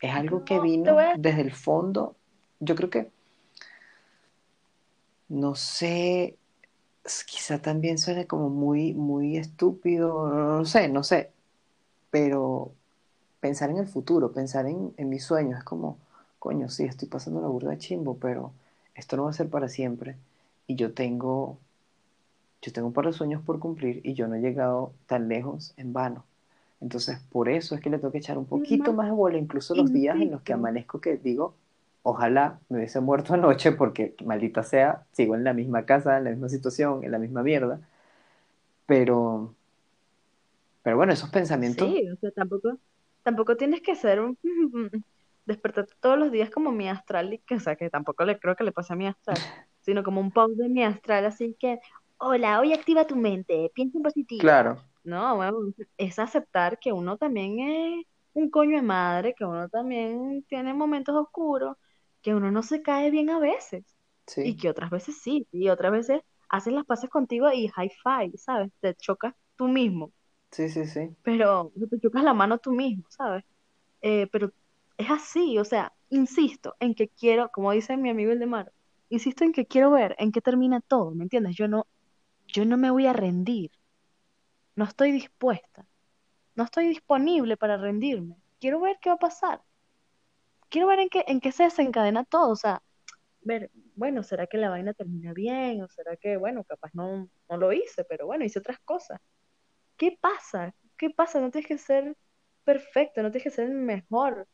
[0.00, 2.16] es algo que vino desde el fondo.
[2.60, 3.10] Yo creo que,
[5.28, 6.38] no sé,
[7.26, 11.32] quizá también suene como muy, muy estúpido, no, no sé, no sé,
[12.10, 12.72] pero
[13.40, 15.98] pensar en el futuro, pensar en, en mis sueños, es como,
[16.38, 18.52] coño, sí, estoy pasando la burda de chimbo, pero
[18.94, 20.16] esto no va a ser para siempre.
[20.66, 21.58] Y yo tengo,
[22.62, 25.72] yo tengo un par de sueños por cumplir y yo no he llegado tan lejos
[25.76, 26.24] en vano.
[26.80, 29.74] Entonces, por eso es que le tengo que echar un poquito Más, de bola, incluso
[29.74, 31.54] los días en los que amanezco que digo,
[32.02, 36.30] ojalá me hubiese muerto anoche porque, maldita sea, sigo en la misma casa, en la
[36.30, 37.80] misma situación, en la misma mierda.
[38.86, 39.54] Pero,
[40.82, 42.78] pero bueno, esos pensamientos, sí, o sea, tampoco,
[43.22, 44.38] tampoco tienes que ser un...
[45.46, 48.56] despertarte todos los días como mi astral, y que, o sea, que tampoco le creo
[48.56, 49.36] que le pase a mi astral,
[49.80, 51.80] sino como un post de mi astral, así que,
[52.18, 54.40] hola, hoy activa tu mente, piensa en positivo.
[54.42, 55.58] claro, No, bueno,
[55.96, 61.14] es aceptar que uno también es un coño de madre, que uno también tiene momentos
[61.16, 61.76] oscuros,
[62.22, 63.84] que uno no se cae bien a veces,
[64.42, 67.90] y sí, que otras veces sí, y otras veces haces las paces contigo y high
[68.02, 68.70] five, ¿sabes?
[68.80, 70.12] Te chocas tú mismo,
[70.50, 73.44] sí, sí, sí, pero te chocas la mano tú mismo, ¿sabes?
[74.02, 74.52] Eh, pero
[74.98, 78.72] es así, o sea, insisto en que quiero, como dice mi amigo el de Mar,
[79.10, 81.56] insisto en que quiero ver en qué termina todo, ¿me entiendes?
[81.56, 81.86] Yo no,
[82.48, 83.70] yo no me voy a rendir,
[84.76, 85.86] no estoy dispuesta,
[86.54, 88.36] no estoy disponible para rendirme.
[88.60, 89.62] Quiero ver qué va a pasar,
[90.68, 92.82] quiero ver en qué, en qué se desencadena todo, o sea,
[93.42, 95.82] ver, bueno, ¿será que la vaina termina bien?
[95.82, 99.20] ¿O será que, bueno, capaz no, no lo hice, pero bueno, hice otras cosas?
[100.00, 100.74] ¿Qué pasa?
[100.98, 101.40] ¿Qué pasa?
[101.40, 102.16] No tienes que ser
[102.64, 104.48] perfecto, no tienes que ser el mejor.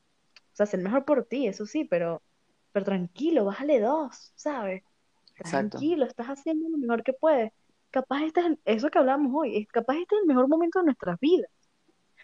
[0.53, 2.22] O sea, ser mejor por ti, eso sí, pero,
[2.72, 4.84] pero tranquilo, bájale dos, ¿sabes?
[5.38, 7.53] exacto, Tranquilo, estás haciendo lo mejor que puedes.
[7.90, 10.80] Capaz este es el- eso que hablamos hoy, es, capaz este es el mejor momento
[10.80, 11.51] de nuestras vidas.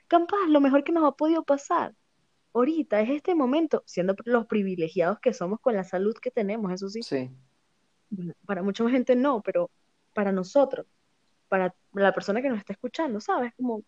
[0.09, 1.95] Capaz lo mejor que nos ha podido pasar
[2.55, 6.89] ahorita es este momento, siendo los privilegiados que somos con la salud que tenemos, eso
[6.91, 7.07] sí.
[7.09, 7.31] sí,
[8.47, 9.71] Para mucha gente no, pero
[10.15, 10.87] para nosotros,
[11.53, 13.53] para la persona que nos está escuchando, ¿sabes?
[13.59, 13.83] Como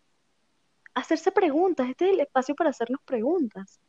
[0.93, 3.79] hacerse preguntas, este es el espacio para hacernos preguntas.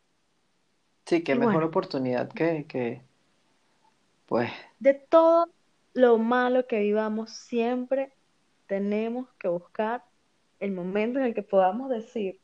[1.04, 3.02] sí, qué Y mejor bueno, oportunidad que, que,
[4.24, 5.50] pues, de todo
[5.92, 8.14] lo malo que vivamos, siempre
[8.66, 10.06] tenemos que buscar
[10.58, 12.40] el momento en el que podamos decir,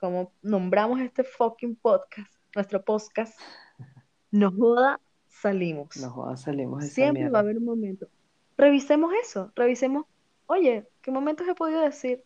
[0.00, 3.38] como nombramos este fucking podcast, nuestro podcast,
[4.32, 5.96] nos joda, salimos.
[5.98, 8.08] Nos joda, salimos Siempre va a haber un momento.
[8.56, 10.06] Revisemos eso, revisemos,
[10.46, 12.22] oye, ¿qué momentos he podido decir?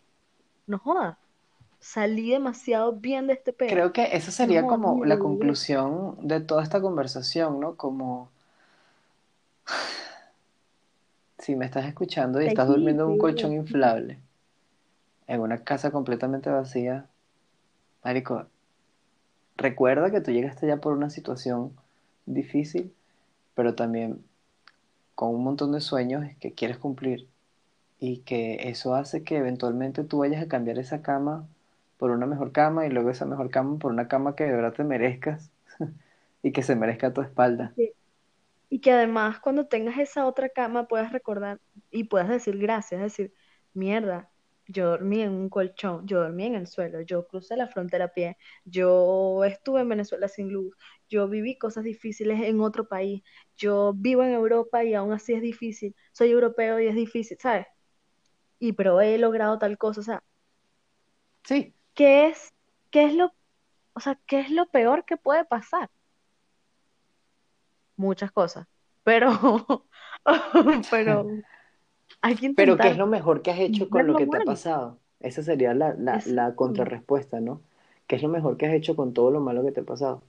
[0.67, 1.19] No joda,
[1.79, 3.71] salí demasiado bien de este pedo.
[3.71, 7.77] Creo que eso sería No, como la conclusión de toda esta conversación, ¿no?
[7.77, 8.31] Como
[11.39, 14.19] si me estás escuchando y estás durmiendo en un colchón inflable,
[15.27, 17.07] en una casa completamente vacía,
[18.05, 18.47] Marico,
[19.57, 21.73] recuerda que tú llegaste ya por una situación
[22.27, 22.93] difícil,
[23.55, 24.25] pero también
[25.15, 27.27] con un montón de sueños que quieres cumplir
[28.01, 31.49] y que eso hace que eventualmente tú vayas a cambiar esa cama
[31.99, 34.75] por una mejor cama y luego esa mejor cama por una cama que de verdad
[34.75, 35.51] te merezcas
[36.43, 37.75] y que se merezca tu espalda.
[38.69, 43.33] Y que además cuando tengas esa otra cama puedas recordar y puedas decir gracias, decir,
[43.75, 44.31] mierda,
[44.67, 48.09] yo dormí en un colchón, yo dormí en el suelo, yo crucé la frontera a
[48.13, 50.75] pie, yo estuve en Venezuela sin luz,
[51.09, 53.23] yo viví cosas difíciles en otro país,
[53.57, 57.67] yo vivo en Europa y aún así es difícil, soy europeo y es difícil, ¿sabes?
[58.59, 60.23] Y pero he logrado tal cosa, o sea,
[61.45, 62.55] Sí, ¿qué es,
[62.91, 63.33] qué es lo,
[63.95, 65.91] o sea, qué es lo peor que puede pasar?
[67.97, 68.67] Muchas cosas,
[69.05, 69.31] pero,
[70.91, 71.27] pero
[72.23, 74.27] hay que pero ¿qué es intentar lo mejor que has hecho con lo lo que
[74.27, 74.99] te ha pasado?
[75.21, 77.63] Esa sería la, la, la contrarrespuesta, ¿no?
[78.07, 80.23] ¿Qué es lo mejor que has hecho con todo lo malo que te ha pasado?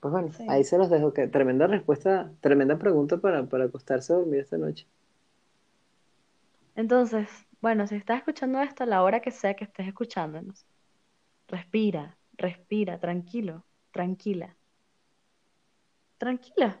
[0.00, 0.44] Pues bueno, Sí.
[0.46, 1.12] ahí se los dejo.
[1.12, 4.86] Que tremenda respuesta, tremenda pregunta para, para acostarse a dormir esta noche.
[6.76, 7.28] Entonces,
[7.60, 10.66] bueno, si estás escuchando esto a la hora que sea que estés escuchándonos,
[11.48, 14.56] respira, respira, tranquilo, tranquila,
[16.18, 16.80] tranquila.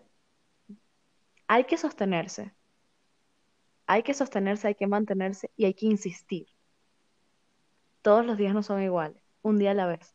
[1.48, 2.52] Hay que sostenerse,
[3.86, 6.48] hay que sostenerse, hay que mantenerse y hay que insistir.
[8.02, 10.14] Todos los días no son iguales, un día a la vez.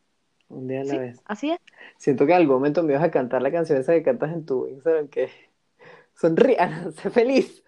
[0.50, 1.24] Un día a la Sí, vez.
[1.26, 1.60] así es.
[1.98, 4.46] Siento que en algún momento me ibas a cantar la canción esa que cantas en
[4.46, 5.30] tu Instagram, que
[6.16, 6.58] sonríe,
[6.98, 7.64] sé feliz,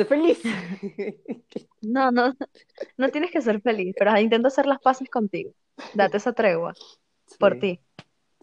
[0.00, 0.40] sé feliz.
[1.82, 2.34] No, no,
[2.98, 5.52] no tienes que ser feliz, pero intenta hacer las paces contigo.
[5.94, 6.74] Date esa tregua
[7.38, 7.80] por ti.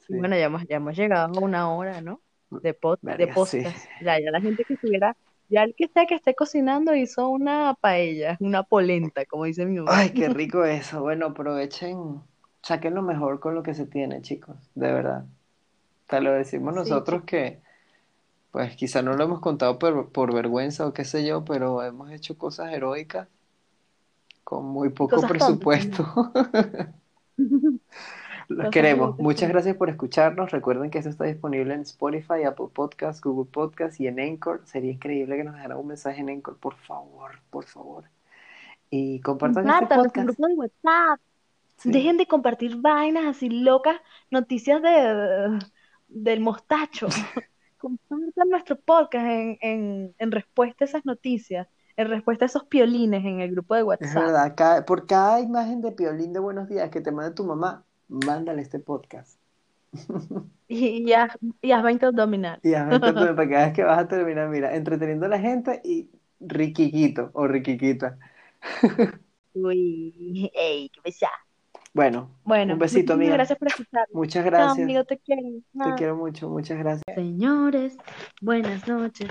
[0.07, 0.13] Sí.
[0.17, 2.21] bueno, ya hemos, ya hemos llegado a una hora, ¿no?
[2.49, 3.31] De, pod- de sí.
[3.33, 3.85] podcast.
[4.01, 5.15] Ya, ya la gente que estuviera,
[5.49, 9.77] ya el que sea que esté cocinando hizo una paella, una polenta, como dice mi
[9.77, 9.91] mamá.
[9.93, 11.01] Ay, qué rico eso.
[11.01, 12.21] Bueno, aprovechen,
[12.63, 15.25] saquen lo mejor con lo que se tiene, chicos, de verdad.
[16.07, 17.59] Te lo decimos nosotros que,
[18.51, 22.11] pues quizá no lo hemos contado por, por vergüenza o qué sé yo, pero hemos
[22.11, 23.27] hecho cosas heroicas
[24.43, 26.31] con muy poco Cosas presupuesto.
[28.47, 29.19] Los queremos.
[29.19, 30.51] Muchas gracias por escucharnos.
[30.51, 34.61] Recuerden que esto está disponible en Spotify, Apple Podcasts, Google Podcasts y en Anchor.
[34.63, 38.05] Sería increíble que nos dejaran un mensaje en Anchor, por favor, por favor.
[38.89, 40.27] Y compartan este podcast.
[40.27, 41.19] grupo de WhatsApp.
[41.75, 41.91] Sí.
[41.91, 43.99] Dejen de compartir vainas así locas,
[44.31, 45.59] noticias de,
[46.07, 47.07] del mostacho.
[47.87, 53.23] Compartan nuestro podcast en, en, en respuesta a esas noticias, en respuesta a esos piolines
[53.25, 54.15] en el grupo de Es WhatsApp.
[54.15, 57.85] verdad, cada- por cada imagen de Piolín de Buenos Días que te mande tu mamá,
[58.07, 59.39] mándale este podcast.
[60.67, 62.63] Y, y haz, y haz 20 abdominales.
[62.63, 65.81] Y hazme tanto para cada vez que vas a terminar, mira, entreteniendo a la gente
[65.83, 66.09] y
[66.39, 68.17] riquiquito o riquiquita.
[69.53, 71.46] Uy, ey, qué pesada.
[71.93, 73.33] Bueno, Bueno, un besito, amiga.
[73.33, 73.69] gracias por.
[74.13, 74.83] Muchas gracias.
[74.83, 75.41] amigo, te quiero.
[75.73, 77.15] Te quiero mucho, muchas gracias.
[77.15, 77.97] Señores,
[78.41, 79.27] buenas noches.